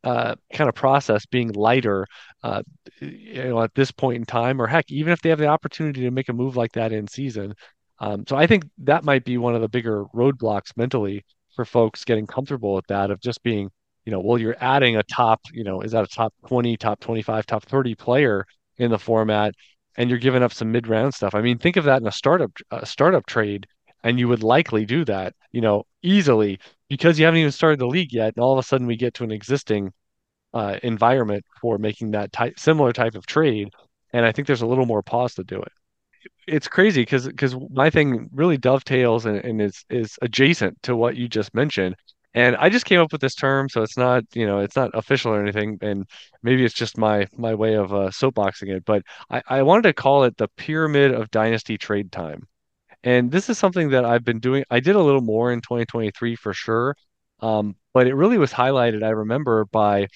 uh, 0.03 0.35
kind 0.53 0.69
of 0.69 0.75
process 0.75 1.25
being 1.25 1.51
lighter, 1.53 2.05
uh, 2.43 2.61
you 3.01 3.43
know, 3.45 3.63
at 3.63 3.73
this 3.73 3.91
point 3.91 4.17
in 4.17 4.25
time, 4.25 4.61
or 4.61 4.67
heck, 4.67 4.85
even 4.91 5.11
if 5.11 5.21
they 5.21 5.29
have 5.29 5.39
the 5.39 5.47
opportunity 5.47 6.01
to 6.01 6.11
make 6.11 6.29
a 6.29 6.33
move 6.33 6.55
like 6.55 6.73
that 6.73 6.91
in 6.91 7.07
season. 7.07 7.55
Um, 7.99 8.23
so 8.27 8.35
I 8.35 8.45
think 8.45 8.65
that 8.79 9.03
might 9.03 9.25
be 9.25 9.37
one 9.37 9.55
of 9.55 9.61
the 9.61 9.69
bigger 9.69 10.05
roadblocks 10.13 10.77
mentally 10.77 11.25
for 11.55 11.65
folks 11.65 12.03
getting 12.03 12.27
comfortable 12.27 12.75
with 12.75 12.85
that 12.87 13.09
of 13.09 13.19
just 13.19 13.41
being 13.41 13.71
you 14.05 14.11
know, 14.11 14.19
well, 14.19 14.37
you're 14.37 14.55
adding 14.61 14.97
a 14.97 15.03
top, 15.03 15.41
you 15.51 15.63
know, 15.63 15.81
is 15.81 15.91
that 15.91 16.03
a 16.03 16.07
top 16.07 16.33
20, 16.47 16.77
top 16.77 16.99
25, 16.99 17.45
top 17.45 17.65
30 17.65 17.95
player 17.95 18.45
in 18.77 18.91
the 18.91 18.99
format, 18.99 19.53
and 19.97 20.09
you're 20.09 20.19
giving 20.19 20.43
up 20.43 20.53
some 20.53 20.71
mid-round 20.71 21.13
stuff. 21.13 21.33
I 21.33 21.41
mean, 21.41 21.57
think 21.57 21.75
of 21.77 21.85
that 21.85 22.01
in 22.01 22.07
a 22.07 22.11
startup 22.11 22.51
a 22.71 22.85
startup 22.85 23.25
trade, 23.25 23.67
and 24.03 24.19
you 24.19 24.27
would 24.27 24.43
likely 24.43 24.85
do 24.85 25.05
that, 25.05 25.33
you 25.51 25.61
know, 25.61 25.83
easily 26.03 26.59
because 26.87 27.17
you 27.17 27.25
haven't 27.25 27.39
even 27.39 27.51
started 27.51 27.79
the 27.79 27.87
league 27.87 28.13
yet, 28.13 28.33
and 28.35 28.43
all 28.43 28.53
of 28.53 28.63
a 28.63 28.67
sudden 28.67 28.87
we 28.87 28.95
get 28.95 29.15
to 29.15 29.23
an 29.23 29.31
existing 29.31 29.91
uh, 30.53 30.77
environment 30.83 31.43
for 31.59 31.77
making 31.77 32.11
that 32.11 32.31
type 32.31 32.59
similar 32.59 32.93
type 32.93 33.15
of 33.15 33.25
trade, 33.25 33.69
and 34.13 34.25
I 34.25 34.31
think 34.31 34.47
there's 34.47 34.61
a 34.61 34.67
little 34.67 34.85
more 34.85 35.01
pause 35.03 35.33
to 35.35 35.43
do 35.43 35.61
it. 35.61 35.71
It's 36.47 36.67
crazy 36.67 37.01
because 37.01 37.27
because 37.27 37.55
my 37.71 37.89
thing 37.89 38.29
really 38.31 38.57
dovetails 38.57 39.25
and, 39.25 39.37
and 39.37 39.61
is 39.61 39.83
is 39.89 40.17
adjacent 40.21 40.81
to 40.83 40.95
what 40.95 41.15
you 41.15 41.27
just 41.27 41.53
mentioned 41.55 41.95
and 42.35 42.55
I 42.57 42.69
just 42.69 42.85
came 42.85 42.99
up 43.01 43.11
with 43.13 43.21
this 43.21 43.35
term, 43.35 43.69
so 43.69 43.81
it's 43.81 43.97
not, 43.97 44.25
you 44.35 44.45
know, 44.45 44.59
it's 44.59 44.75
not 44.75 44.91
official 44.93 45.33
or 45.33 45.41
anything, 45.41 45.79
and 45.81 46.05
maybe 46.43 46.65
it's 46.65 46.75
just 46.75 46.97
my 46.97 47.27
my 47.37 47.55
way 47.55 47.75
of 47.75 47.93
uh, 47.93 48.09
soapboxing 48.11 48.69
it. 48.75 48.85
But 48.85 49.03
I, 49.31 49.41
I 49.47 49.63
wanted 49.63 49.83
to 49.83 49.93
call 49.93 50.25
it 50.25 50.37
the 50.37 50.49
pyramid 50.57 51.13
of 51.13 51.31
dynasty 51.31 51.77
trade 51.77 52.11
time. 52.11 52.47
And 53.03 53.31
this 53.31 53.49
is 53.49 53.57
something 53.59 53.89
that 53.91 54.05
I've 54.05 54.25
been 54.25 54.39
doing. 54.39 54.65
I 54.71 54.79
did 54.81 54.95
a 54.95 55.03
little 55.03 55.21
more 55.21 55.51
in 55.53 55.61
2023 55.61 56.35
for 56.35 56.53
sure, 56.53 56.95
um, 57.41 57.75
but 57.93 58.07
it 58.07 58.15
really 58.15 58.37
was 58.37 58.51
highlighted. 58.53 59.03
I 59.03 59.09
remember 59.11 59.65
by 59.65 60.07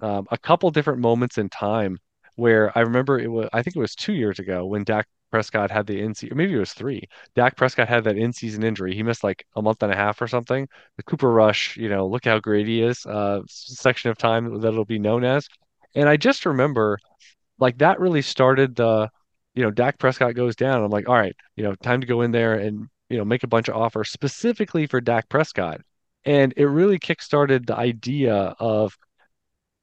um, 0.00 0.26
a 0.30 0.38
couple 0.38 0.70
different 0.70 1.00
moments 1.00 1.38
in 1.38 1.48
time 1.50 1.98
where 2.36 2.76
I 2.78 2.82
remember 2.82 3.18
it 3.18 3.28
was. 3.30 3.48
I 3.52 3.62
think 3.62 3.76
it 3.76 3.80
was 3.80 3.94
two 3.94 4.14
years 4.14 4.38
ago 4.38 4.66
when 4.66 4.84
Dak 4.84 5.06
Prescott 5.30 5.70
had 5.70 5.86
the 5.86 6.00
in 6.00 6.14
season, 6.14 6.36
maybe 6.36 6.54
it 6.54 6.58
was 6.58 6.72
three. 6.72 7.02
Dak 7.34 7.56
Prescott 7.56 7.88
had 7.88 8.04
that 8.04 8.16
in 8.16 8.32
season 8.32 8.62
injury. 8.62 8.94
He 8.94 9.02
missed 9.02 9.24
like 9.24 9.44
a 9.56 9.62
month 9.62 9.82
and 9.82 9.92
a 9.92 9.96
half 9.96 10.20
or 10.22 10.28
something. 10.28 10.68
The 10.96 11.02
Cooper 11.02 11.30
Rush, 11.32 11.76
you 11.76 11.88
know, 11.88 12.06
look 12.06 12.24
how 12.24 12.38
great 12.38 12.66
he 12.66 12.82
is. 12.82 13.04
Uh, 13.06 13.42
section 13.48 14.10
of 14.10 14.18
time 14.18 14.60
that 14.60 14.68
it'll 14.68 14.84
be 14.84 14.98
known 14.98 15.24
as. 15.24 15.48
And 15.94 16.08
I 16.08 16.16
just 16.16 16.46
remember 16.46 16.98
like 17.58 17.78
that 17.78 18.00
really 18.00 18.22
started 18.22 18.76
the, 18.76 19.08
you 19.54 19.62
know, 19.62 19.70
Dak 19.70 19.98
Prescott 19.98 20.34
goes 20.34 20.56
down. 20.56 20.82
I'm 20.82 20.90
like, 20.90 21.08
all 21.08 21.14
right, 21.16 21.36
you 21.56 21.64
know, 21.64 21.74
time 21.76 22.00
to 22.00 22.06
go 22.06 22.22
in 22.22 22.30
there 22.30 22.54
and 22.54 22.88
you 23.08 23.16
know 23.16 23.24
make 23.24 23.44
a 23.44 23.48
bunch 23.48 23.68
of 23.68 23.76
offers 23.76 24.10
specifically 24.10 24.86
for 24.86 25.00
Dak 25.00 25.28
Prescott. 25.28 25.80
And 26.24 26.52
it 26.56 26.66
really 26.66 26.98
kickstarted 26.98 27.66
the 27.66 27.76
idea 27.76 28.54
of 28.58 28.96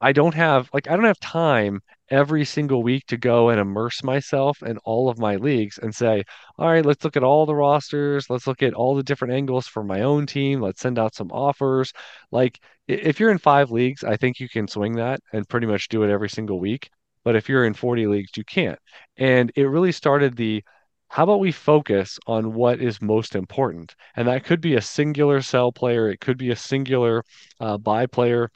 I 0.04 0.12
don't 0.12 0.34
have 0.34 0.70
like 0.74 0.90
I 0.90 0.96
don't 0.98 1.06
have 1.06 1.20
time 1.22 1.82
every 2.10 2.44
single 2.44 2.84
week 2.84 3.06
to 3.08 3.18
go 3.18 3.50
and 3.50 3.60
immerse 3.60 4.04
myself 4.04 4.62
in 4.62 4.78
all 4.80 5.10
of 5.10 5.18
my 5.18 5.38
leagues 5.38 5.78
and 5.78 5.96
say, 5.96 6.24
all 6.60 6.68
right, 6.68 6.86
let's 6.86 7.06
look 7.06 7.16
at 7.16 7.24
all 7.24 7.46
the 7.46 7.56
rosters, 7.56 8.30
let's 8.30 8.46
look 8.46 8.62
at 8.62 8.74
all 8.74 8.96
the 8.96 9.04
different 9.04 9.34
angles 9.34 9.66
for 9.66 9.82
my 9.82 10.02
own 10.02 10.26
team, 10.26 10.60
let's 10.62 10.82
send 10.82 11.00
out 11.00 11.16
some 11.16 11.32
offers. 11.32 11.94
Like 12.32 12.60
if 12.88 13.18
you're 13.20 13.32
in 13.32 13.38
5 13.38 13.72
leagues, 13.72 14.04
I 14.04 14.18
think 14.18 14.42
you 14.42 14.50
can 14.50 14.68
swing 14.68 14.98
that 14.98 15.22
and 15.32 15.48
pretty 15.48 15.68
much 15.68 15.88
do 15.88 16.04
it 16.04 16.12
every 16.12 16.30
single 16.30 16.60
week. 16.60 16.90
But 17.24 17.38
if 17.38 17.48
you're 17.48 17.66
in 17.66 17.74
40 17.74 18.06
leagues, 18.08 18.32
you 18.36 18.44
can't. 18.44 18.80
And 19.18 19.52
it 19.56 19.64
really 19.64 19.94
started 19.94 20.36
the 20.36 20.64
how 21.10 21.24
about 21.24 21.40
we 21.40 21.52
focus 21.54 22.20
on 22.28 22.54
what 22.54 22.82
is 22.82 23.02
most 23.02 23.36
important? 23.36 23.96
And 24.18 24.28
that 24.28 24.44
could 24.44 24.60
be 24.60 24.76
a 24.76 24.82
singular 24.82 25.42
sell 25.42 25.72
player, 25.72 26.10
it 26.10 26.20
could 26.20 26.38
be 26.38 26.52
a 26.52 26.56
singular 26.58 27.24
uh, 27.62 27.78
buy 27.78 28.06
player 28.08 28.50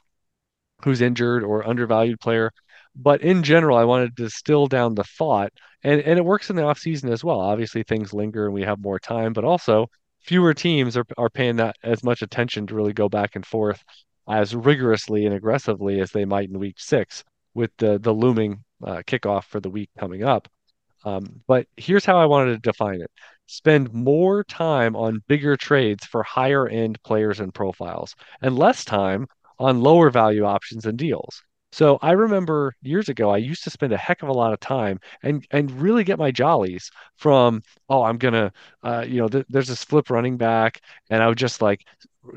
who's 0.82 1.00
injured 1.00 1.42
or 1.42 1.66
undervalued 1.66 2.20
player. 2.20 2.50
But 2.94 3.22
in 3.22 3.42
general, 3.42 3.76
I 3.76 3.84
wanted 3.84 4.16
to 4.16 4.24
distill 4.24 4.66
down 4.66 4.94
the 4.94 5.04
thought, 5.04 5.52
and, 5.82 6.00
and 6.00 6.18
it 6.18 6.24
works 6.24 6.50
in 6.50 6.56
the 6.56 6.64
off 6.64 6.78
season 6.78 7.10
as 7.12 7.22
well. 7.22 7.40
Obviously, 7.40 7.82
things 7.82 8.12
linger 8.12 8.46
and 8.46 8.54
we 8.54 8.62
have 8.62 8.80
more 8.80 8.98
time, 8.98 9.32
but 9.32 9.44
also 9.44 9.88
fewer 10.20 10.54
teams 10.54 10.96
are, 10.96 11.04
are 11.16 11.30
paying 11.30 11.56
that 11.56 11.76
as 11.82 12.02
much 12.02 12.22
attention 12.22 12.66
to 12.66 12.74
really 12.74 12.92
go 12.92 13.08
back 13.08 13.36
and 13.36 13.46
forth 13.46 13.82
as 14.28 14.54
rigorously 14.54 15.26
and 15.26 15.34
aggressively 15.34 16.00
as 16.00 16.10
they 16.10 16.24
might 16.24 16.50
in 16.50 16.58
week 16.58 16.76
six 16.78 17.24
with 17.54 17.70
the, 17.78 17.98
the 17.98 18.12
looming 18.12 18.62
uh, 18.84 19.02
kickoff 19.06 19.44
for 19.44 19.60
the 19.60 19.70
week 19.70 19.90
coming 19.98 20.24
up. 20.24 20.48
Um, 21.04 21.40
but 21.46 21.66
here's 21.76 22.04
how 22.04 22.18
I 22.18 22.26
wanted 22.26 22.52
to 22.52 22.58
define 22.58 23.00
it 23.00 23.10
spend 23.46 23.92
more 23.94 24.44
time 24.44 24.94
on 24.94 25.22
bigger 25.26 25.56
trades 25.56 26.04
for 26.04 26.22
higher 26.22 26.68
end 26.68 27.02
players 27.02 27.40
and 27.40 27.54
profiles 27.54 28.14
and 28.42 28.58
less 28.58 28.84
time 28.84 29.26
on 29.58 29.80
lower 29.80 30.10
value 30.10 30.44
options 30.44 30.86
and 30.86 30.98
deals. 30.98 31.42
So 31.70 31.98
I 32.00 32.12
remember 32.12 32.72
years 32.80 33.10
ago, 33.10 33.30
I 33.30 33.36
used 33.36 33.62
to 33.64 33.70
spend 33.70 33.92
a 33.92 33.96
heck 33.98 34.22
of 34.22 34.30
a 34.30 34.32
lot 34.32 34.54
of 34.54 34.60
time 34.60 34.98
and 35.22 35.46
and 35.50 35.70
really 35.70 36.02
get 36.02 36.18
my 36.18 36.30
jollies 36.30 36.90
from, 37.16 37.62
oh, 37.90 38.02
I'm 38.02 38.16
gonna, 38.16 38.52
uh, 38.82 39.04
you 39.06 39.20
know, 39.20 39.28
th- 39.28 39.44
there's 39.50 39.68
this 39.68 39.84
flip 39.84 40.08
running 40.10 40.38
back, 40.38 40.80
and 41.10 41.22
I 41.22 41.28
would 41.28 41.36
just 41.38 41.60
like, 41.60 41.84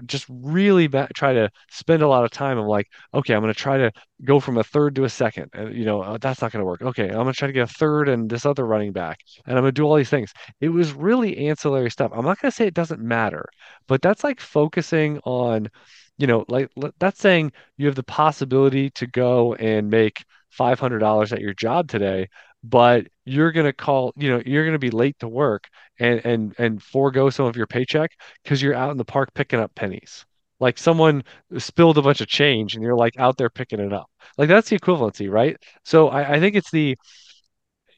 just 0.06 0.26
really 0.30 0.88
ba- 0.88 1.10
try 1.16 1.34
to 1.34 1.50
spend 1.70 2.02
a 2.04 2.08
lot 2.08 2.24
of 2.24 2.32
time. 2.32 2.58
I'm 2.58 2.68
like, 2.68 2.88
okay, 3.14 3.34
I'm 3.34 3.42
gonna 3.42 3.54
try 3.54 3.78
to 3.78 3.92
go 4.24 4.40
from 4.40 4.58
a 4.58 4.64
third 4.64 4.96
to 4.96 5.04
a 5.06 5.10
second, 5.10 5.50
and 5.54 5.74
you 5.76 5.86
know, 5.86 6.04
oh, 6.04 6.18
that's 6.18 6.42
not 6.42 6.52
gonna 6.52 6.66
work. 6.66 6.82
Okay, 6.82 7.08
I'm 7.08 7.16
gonna 7.16 7.34
try 7.34 7.48
to 7.48 7.54
get 7.54 7.70
a 7.70 7.74
third 7.74 8.10
and 8.10 8.30
this 8.30 8.46
other 8.46 8.66
running 8.66 8.92
back, 8.92 9.20
and 9.46 9.58
I'm 9.58 9.64
gonna 9.64 9.72
do 9.72 9.84
all 9.86 9.96
these 9.96 10.10
things. 10.10 10.34
It 10.60 10.70
was 10.70 10.94
really 10.94 11.48
ancillary 11.50 11.90
stuff. 11.92 12.12
I'm 12.14 12.26
not 12.26 12.40
gonna 12.40 12.52
say 12.52 12.68
it 12.68 12.74
doesn't 12.74 13.02
matter, 13.02 13.46
but 13.88 14.02
that's 14.02 14.24
like 14.24 14.40
focusing 14.40 15.20
on 15.26 15.70
you 16.18 16.28
know, 16.28 16.46
like 16.50 16.70
that's 17.00 17.20
saying 17.20 17.52
you 17.78 17.88
have 17.88 17.96
the 17.96 18.04
possibility 18.04 18.90
to 18.92 19.08
go 19.08 19.56
and 19.56 19.90
make 19.90 20.24
$500 20.50 21.32
at 21.32 21.42
your 21.42 21.54
job 21.54 21.88
today, 21.88 22.28
but 22.64 23.08
you're 23.26 23.52
going 23.52 23.66
to 23.66 23.74
call, 23.74 24.14
you 24.16 24.30
know, 24.30 24.42
you're 24.46 24.64
going 24.64 24.74
to 24.74 24.80
be 24.80 24.92
late 24.92 25.18
to 25.20 25.28
work 25.28 25.68
and 26.00 26.22
and 26.26 26.56
and 26.58 26.84
forego 26.84 27.30
some 27.30 27.46
of 27.46 27.56
your 27.56 27.68
paycheck 27.68 28.12
because 28.44 28.62
you're 28.62 28.76
out 28.76 28.92
in 28.92 28.98
the 28.98 29.06
park 29.06 29.34
picking 29.34 29.60
up 29.60 29.74
pennies. 29.76 30.26
Like 30.60 30.78
someone 30.78 31.24
spilled 31.58 31.98
a 31.98 32.02
bunch 32.04 32.22
of 32.22 32.28
change 32.28 32.76
and 32.76 32.84
you're 32.84 32.96
like 32.96 33.18
out 33.18 33.38
there 33.38 33.50
picking 33.50 33.80
it 33.80 33.94
up. 33.94 34.10
Like 34.38 34.48
that's 34.50 34.70
the 34.70 34.80
equivalency, 34.80 35.30
right? 35.30 35.58
So 35.84 36.10
I, 36.10 36.36
I 36.36 36.40
think 36.40 36.56
it's 36.56 36.70
the, 36.72 36.96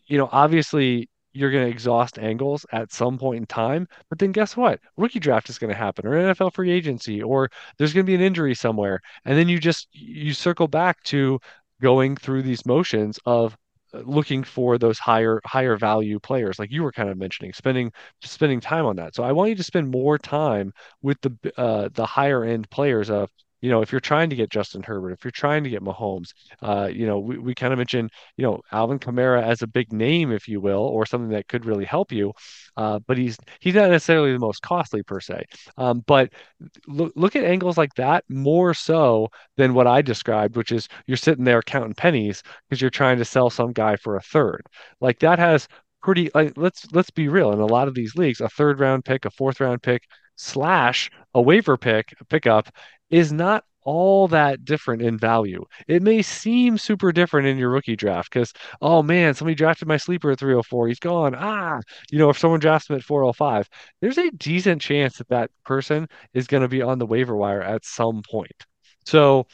you 0.08 0.17
know, 0.17 0.30
obviously 0.32 1.10
you're 1.33 1.51
going 1.51 1.65
to 1.65 1.71
exhaust 1.71 2.19
angles 2.19 2.65
at 2.71 2.91
some 2.91 3.17
point 3.17 3.37
in 3.37 3.45
time. 3.45 3.87
But 4.09 4.19
then 4.19 4.31
guess 4.31 4.55
what? 4.55 4.79
Rookie 4.97 5.19
draft 5.19 5.49
is 5.49 5.57
going 5.57 5.71
to 5.71 5.77
happen, 5.77 6.05
or 6.05 6.11
NFL 6.11 6.53
free 6.53 6.71
agency, 6.71 7.21
or 7.21 7.49
there's 7.77 7.93
going 7.93 8.05
to 8.05 8.09
be 8.09 8.15
an 8.15 8.21
injury 8.21 8.55
somewhere, 8.55 9.01
and 9.25 9.37
then 9.37 9.49
you 9.49 9.59
just 9.59 9.87
you 9.91 10.33
circle 10.33 10.67
back 10.67 11.01
to 11.03 11.39
going 11.81 12.15
through 12.15 12.43
these 12.43 12.65
motions 12.65 13.19
of 13.25 13.57
uh, 13.93 13.99
looking 14.05 14.43
for 14.43 14.77
those 14.77 14.99
higher 14.99 15.41
higher 15.45 15.75
value 15.77 16.19
players 16.19 16.57
like 16.57 16.71
you 16.71 16.81
were 16.81 16.91
kind 16.91 17.09
of 17.09 17.17
mentioning 17.17 17.53
spending 17.53 17.91
spending 18.21 18.59
time 18.59 18.85
on 18.85 18.95
that 18.95 19.13
so 19.13 19.23
i 19.23 19.31
want 19.31 19.49
you 19.49 19.55
to 19.55 19.63
spend 19.63 19.89
more 19.89 20.17
time 20.17 20.71
with 21.01 21.19
the 21.21 21.53
uh, 21.57 21.89
the 21.93 22.05
higher 22.05 22.43
end 22.43 22.69
players 22.69 23.09
of 23.09 23.29
you 23.63 23.69
know, 23.69 23.82
if 23.82 23.93
you're 23.93 24.02
trying 24.02 24.30
to 24.30 24.36
get 24.36 24.49
Justin 24.49 24.84
Herbert, 24.84 25.12
if 25.13 25.23
you're 25.23 25.32
trying 25.32 25.63
to 25.63 25.69
get 25.69 25.82
Mahomes, 25.82 26.34
uh, 26.62 26.89
you 26.91 27.08
know, 27.08 27.19
we, 27.19 27.38
we 27.38 27.56
kind 27.56 27.71
of 27.71 27.78
mentioned, 27.78 28.12
you 28.36 28.45
know, 28.45 28.60
Alvin 28.73 28.99
Kamara 28.99 29.41
as 29.41 29.62
a 29.62 29.67
big 29.67 29.93
name, 29.93 30.34
if 30.34 30.49
you 30.49 30.60
will, 30.60 30.82
or 30.82 31.06
something 31.06 31.30
that 31.30 31.47
could 31.47 31.63
really 31.65 31.86
help 31.86 32.12
you. 32.12 32.34
Uh, 32.76 32.99
but 33.08 33.17
he's 33.17 33.38
he's 33.62 33.76
not 33.76 33.89
necessarily 33.89 34.34
the 34.34 34.39
most 34.39 34.62
costly 34.62 35.02
per 35.02 35.21
se. 35.21 35.45
Um, 35.78 36.04
but 36.06 36.34
look 36.88 37.13
look 37.15 37.38
at 37.38 37.45
angles 37.45 37.78
like 37.78 37.93
that 37.95 38.26
more 38.28 38.73
so 38.73 39.30
than 39.56 39.73
what 39.73 39.88
I 39.88 40.02
described, 40.02 40.58
which 40.58 40.73
is 40.73 40.89
you're 41.08 41.15
sitting 41.15 41.45
there 41.45 41.62
counting 41.62 41.93
pennies 41.93 42.43
because 42.67 42.82
you're 42.82 42.89
trying 42.89 43.17
to 43.19 43.26
sell 43.26 43.49
some 43.49 43.71
guy 43.71 43.95
for 43.95 44.17
a 44.17 44.21
third. 44.21 44.63
Like 44.99 45.19
that 45.19 45.39
has 45.39 45.69
pretty 46.02 46.30
like 46.36 46.52
let's 46.58 46.86
let's 46.91 47.12
be 47.12 47.30
real. 47.30 47.54
In 47.54 47.62
a 47.62 47.65
lot 47.65 47.88
of 47.88 47.95
these 47.95 48.15
leagues, 48.15 48.41
a 48.41 48.49
third 48.49 48.82
round 48.82 49.06
pick, 49.06 49.23
a 49.23 49.32
fourth 49.32 49.62
round 49.62 49.82
pick, 49.82 50.04
slash 50.36 51.10
a 51.34 51.41
waiver 51.41 51.78
pick 51.78 52.13
a 52.19 52.26
pickup 52.26 52.69
is 53.13 53.32
not 53.32 53.63
all 53.84 54.28
that 54.30 54.65
different 54.65 55.02
in 55.02 55.17
value. 55.17 55.63
It 55.88 56.02
may 56.02 56.21
seem 56.21 56.78
super 56.78 57.12
different 57.12 57.47
in 57.47 57.58
your 57.58 57.69
rookie 57.69 57.95
draft 57.95 58.32
because, 58.34 58.54
oh 58.82 59.04
man, 59.04 59.34
somebody 59.34 59.56
drafted 59.56 59.88
my 59.88 59.97
sleeper 59.97 60.32
at 60.32 60.39
304. 60.39 60.88
He's 60.88 60.99
gone. 60.99 61.36
Ah, 61.38 61.80
you 62.12 62.17
know, 62.17 62.30
if 62.30 62.38
someone 62.39 62.60
drafts 62.60 62.89
him 62.89 62.95
at 62.95 63.04
405, 63.04 63.69
there's 64.02 64.17
a 64.17 64.32
decent 64.32 64.82
chance 64.82 65.17
that 65.17 65.28
that 65.30 65.52
person 65.65 66.08
is 66.34 66.47
going 66.47 66.63
to 66.63 66.67
be 66.69 66.82
on 66.82 66.97
the 66.97 67.06
waiver 67.06 67.36
wire 67.36 67.62
at 67.62 67.86
some 67.86 68.21
point. 68.30 68.65
So, 69.06 69.47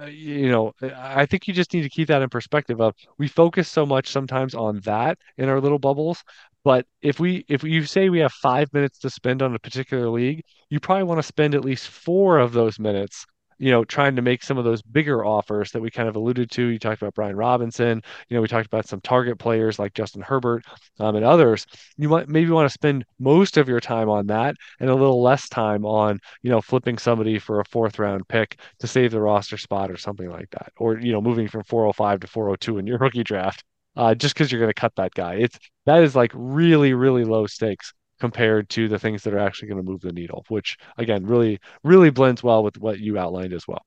uh, 0.00 0.06
you 0.06 0.50
know, 0.50 0.72
I 0.82 1.26
think 1.26 1.46
you 1.46 1.54
just 1.54 1.72
need 1.72 1.82
to 1.82 1.88
keep 1.88 2.08
that 2.08 2.22
in 2.22 2.28
perspective 2.28 2.80
of 2.80 2.94
we 3.18 3.28
focus 3.28 3.68
so 3.68 3.86
much 3.86 4.08
sometimes 4.08 4.54
on 4.54 4.80
that 4.80 5.18
in 5.36 5.48
our 5.48 5.60
little 5.60 5.78
bubbles, 5.78 6.22
but 6.64 6.86
if 7.02 7.20
we 7.20 7.44
if 7.48 7.62
you 7.62 7.84
say 7.86 8.08
we 8.08 8.18
have 8.20 8.32
five 8.32 8.72
minutes 8.72 8.98
to 9.00 9.10
spend 9.10 9.40
on 9.42 9.54
a 9.54 9.58
particular 9.58 10.08
league, 10.08 10.42
you 10.68 10.80
probably 10.80 11.04
want 11.04 11.18
to 11.18 11.22
spend 11.22 11.54
at 11.54 11.64
least 11.64 11.88
four 11.88 12.38
of 12.38 12.52
those 12.52 12.78
minutes 12.78 13.24
you 13.64 13.70
know, 13.70 13.82
trying 13.82 14.14
to 14.14 14.20
make 14.20 14.42
some 14.42 14.58
of 14.58 14.64
those 14.66 14.82
bigger 14.82 15.24
offers 15.24 15.70
that 15.70 15.80
we 15.80 15.90
kind 15.90 16.06
of 16.06 16.16
alluded 16.16 16.50
to. 16.50 16.66
You 16.66 16.78
talked 16.78 17.00
about 17.00 17.14
Brian 17.14 17.34
Robinson. 17.34 18.02
You 18.28 18.34
know, 18.34 18.42
we 18.42 18.46
talked 18.46 18.66
about 18.66 18.86
some 18.86 19.00
target 19.00 19.38
players 19.38 19.78
like 19.78 19.94
Justin 19.94 20.20
Herbert 20.20 20.66
um, 21.00 21.16
and 21.16 21.24
others. 21.24 21.64
You 21.96 22.10
might 22.10 22.28
maybe 22.28 22.50
want 22.50 22.68
to 22.68 22.72
spend 22.74 23.06
most 23.18 23.56
of 23.56 23.66
your 23.66 23.80
time 23.80 24.10
on 24.10 24.26
that 24.26 24.54
and 24.80 24.90
a 24.90 24.94
little 24.94 25.22
less 25.22 25.48
time 25.48 25.86
on, 25.86 26.20
you 26.42 26.50
know, 26.50 26.60
flipping 26.60 26.98
somebody 26.98 27.38
for 27.38 27.60
a 27.60 27.64
fourth 27.64 27.98
round 27.98 28.28
pick 28.28 28.60
to 28.80 28.86
save 28.86 29.12
the 29.12 29.20
roster 29.22 29.56
spot 29.56 29.90
or 29.90 29.96
something 29.96 30.28
like 30.28 30.50
that. 30.50 30.70
Or, 30.76 30.98
you 30.98 31.12
know, 31.12 31.22
moving 31.22 31.48
from 31.48 31.64
405 31.64 32.20
to 32.20 32.26
402 32.26 32.76
in 32.76 32.86
your 32.86 32.98
rookie 33.00 33.24
draft. 33.24 33.64
Uh, 33.96 34.14
just 34.14 34.34
because 34.34 34.52
you're 34.52 34.60
going 34.60 34.68
to 34.68 34.78
cut 34.78 34.92
that 34.96 35.14
guy. 35.14 35.36
It's 35.36 35.58
that 35.86 36.02
is 36.02 36.14
like 36.14 36.32
really, 36.34 36.92
really 36.92 37.24
low 37.24 37.46
stakes 37.46 37.94
compared 38.24 38.70
to 38.70 38.88
the 38.88 38.98
things 38.98 39.22
that 39.22 39.34
are 39.34 39.38
actually 39.38 39.68
going 39.68 39.84
to 39.84 39.90
move 39.90 40.00
the 40.00 40.10
needle, 40.10 40.46
which 40.48 40.78
again 40.96 41.26
really 41.26 41.60
really 41.82 42.08
blends 42.08 42.42
well 42.42 42.64
with 42.64 42.78
what 42.78 42.98
you 42.98 43.18
outlined 43.18 43.52
as 43.52 43.68
well. 43.68 43.84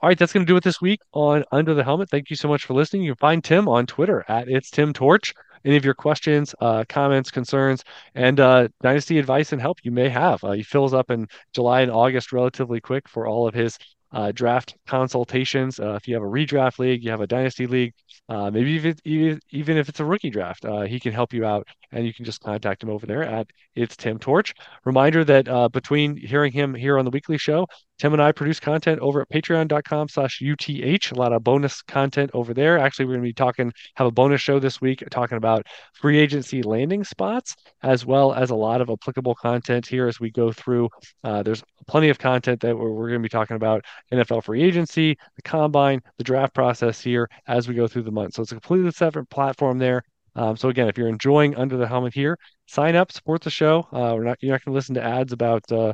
All 0.00 0.08
right, 0.08 0.16
that's 0.16 0.32
going 0.32 0.46
to 0.46 0.52
do 0.52 0.56
it 0.56 0.62
this 0.62 0.80
week 0.80 1.00
on 1.12 1.42
Under 1.50 1.74
the 1.74 1.82
Helmet. 1.82 2.08
Thank 2.08 2.30
you 2.30 2.36
so 2.36 2.46
much 2.46 2.64
for 2.64 2.74
listening. 2.74 3.02
You 3.02 3.16
can 3.16 3.18
find 3.18 3.42
Tim 3.42 3.66
on 3.66 3.86
Twitter 3.86 4.24
at 4.28 4.48
it's 4.48 4.70
Tim 4.70 4.92
Torch. 4.92 5.34
Any 5.64 5.76
of 5.76 5.84
your 5.84 5.94
questions, 5.94 6.54
uh, 6.60 6.84
comments, 6.88 7.32
concerns, 7.32 7.82
and 8.14 8.38
uh, 8.38 8.68
dynasty 8.82 9.18
advice 9.18 9.52
and 9.52 9.60
help 9.60 9.78
you 9.82 9.90
may 9.90 10.08
have. 10.08 10.44
Uh, 10.44 10.52
he 10.52 10.62
fills 10.62 10.94
up 10.94 11.10
in 11.10 11.26
July 11.52 11.80
and 11.80 11.90
August 11.90 12.32
relatively 12.32 12.80
quick 12.80 13.08
for 13.08 13.26
all 13.26 13.48
of 13.48 13.52
his 13.52 13.76
uh, 14.12 14.32
draft 14.32 14.76
consultations. 14.86 15.78
Uh, 15.78 15.94
if 15.94 16.08
you 16.08 16.14
have 16.14 16.22
a 16.22 16.26
redraft 16.26 16.78
league, 16.78 17.04
you 17.04 17.10
have 17.10 17.20
a 17.20 17.26
dynasty 17.26 17.66
league, 17.66 17.92
uh, 18.28 18.50
maybe 18.50 18.70
even, 18.72 19.40
even 19.50 19.76
if 19.76 19.88
it's 19.88 20.00
a 20.00 20.04
rookie 20.04 20.30
draft, 20.30 20.64
uh, 20.64 20.82
he 20.82 20.98
can 20.98 21.12
help 21.12 21.32
you 21.32 21.44
out 21.44 21.66
and 21.92 22.06
you 22.06 22.14
can 22.14 22.24
just 22.24 22.40
contact 22.40 22.82
him 22.82 22.90
over 22.90 23.06
there 23.06 23.22
at 23.22 23.46
It's 23.74 23.96
Tim 23.96 24.18
Torch. 24.18 24.54
Reminder 24.84 25.24
that 25.24 25.48
uh, 25.48 25.68
between 25.68 26.16
hearing 26.16 26.52
him 26.52 26.74
here 26.74 26.98
on 26.98 27.04
the 27.04 27.10
weekly 27.10 27.38
show, 27.38 27.66
Tim 28.00 28.14
and 28.14 28.22
I 28.22 28.32
produce 28.32 28.58
content 28.58 28.98
over 29.00 29.20
at 29.20 29.28
patreon.com 29.28 30.08
slash 30.08 30.40
UTH, 30.40 31.12
a 31.12 31.14
lot 31.14 31.34
of 31.34 31.44
bonus 31.44 31.82
content 31.82 32.30
over 32.32 32.54
there. 32.54 32.78
Actually, 32.78 33.04
we're 33.04 33.12
going 33.12 33.24
to 33.24 33.28
be 33.28 33.34
talking, 33.34 33.70
have 33.96 34.06
a 34.06 34.10
bonus 34.10 34.40
show 34.40 34.58
this 34.58 34.80
week 34.80 35.04
talking 35.10 35.36
about 35.36 35.66
free 35.92 36.18
agency 36.18 36.62
landing 36.62 37.04
spots, 37.04 37.54
as 37.82 38.06
well 38.06 38.32
as 38.32 38.48
a 38.48 38.54
lot 38.54 38.80
of 38.80 38.88
applicable 38.88 39.34
content 39.34 39.86
here 39.86 40.08
as 40.08 40.18
we 40.18 40.30
go 40.30 40.50
through. 40.50 40.88
Uh, 41.24 41.42
there's 41.42 41.62
plenty 41.88 42.08
of 42.08 42.18
content 42.18 42.60
that 42.60 42.74
we're, 42.74 42.90
we're 42.90 43.08
going 43.08 43.20
to 43.20 43.22
be 43.22 43.28
talking 43.28 43.56
about 43.56 43.84
NFL 44.10 44.44
free 44.44 44.62
agency, 44.62 45.14
the 45.36 45.42
combine, 45.42 46.00
the 46.16 46.24
draft 46.24 46.54
process 46.54 47.02
here 47.02 47.28
as 47.48 47.68
we 47.68 47.74
go 47.74 47.86
through 47.86 48.04
the 48.04 48.10
month. 48.10 48.32
So 48.32 48.40
it's 48.40 48.52
a 48.52 48.54
completely 48.54 48.92
separate 48.92 49.28
platform 49.28 49.76
there. 49.76 50.02
Um, 50.36 50.56
so 50.56 50.70
again, 50.70 50.88
if 50.88 50.96
you're 50.96 51.08
enjoying 51.08 51.54
Under 51.54 51.76
the 51.76 51.86
Helmet 51.86 52.14
here, 52.14 52.38
sign 52.66 52.96
up, 52.96 53.12
support 53.12 53.42
the 53.42 53.50
show. 53.50 53.80
Uh, 53.92 54.14
we're 54.14 54.24
not 54.24 54.38
you're 54.40 54.52
not 54.52 54.64
going 54.64 54.72
to 54.72 54.76
listen 54.76 54.94
to 54.94 55.02
ads 55.02 55.34
about 55.34 55.70
uh, 55.70 55.92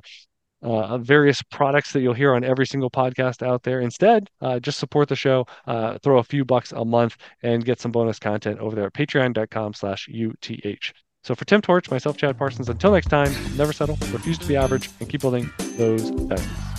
uh, 0.66 0.98
various 0.98 1.42
products 1.42 1.92
that 1.92 2.00
you'll 2.00 2.14
hear 2.14 2.34
on 2.34 2.44
every 2.44 2.66
single 2.66 2.90
podcast 2.90 3.46
out 3.46 3.62
there. 3.62 3.80
Instead, 3.80 4.28
uh, 4.40 4.58
just 4.58 4.78
support 4.78 5.08
the 5.08 5.16
show, 5.16 5.46
uh, 5.66 5.98
throw 6.02 6.18
a 6.18 6.24
few 6.24 6.44
bucks 6.44 6.72
a 6.72 6.84
month, 6.84 7.16
and 7.42 7.64
get 7.64 7.80
some 7.80 7.92
bonus 7.92 8.18
content 8.18 8.58
over 8.58 8.74
there 8.74 8.86
at 8.86 8.92
patreon.com/uth. 8.92 10.92
So 11.24 11.34
for 11.34 11.44
Tim 11.44 11.60
Torch, 11.60 11.90
myself, 11.90 12.16
Chad 12.16 12.38
Parsons, 12.38 12.68
until 12.68 12.92
next 12.92 13.08
time, 13.08 13.32
never 13.56 13.72
settle, 13.72 13.98
refuse 14.12 14.38
to 14.38 14.46
be 14.46 14.56
average, 14.56 14.90
and 15.00 15.08
keep 15.08 15.22
building 15.22 15.50
those 15.76 16.10
dynasties. 16.10 16.75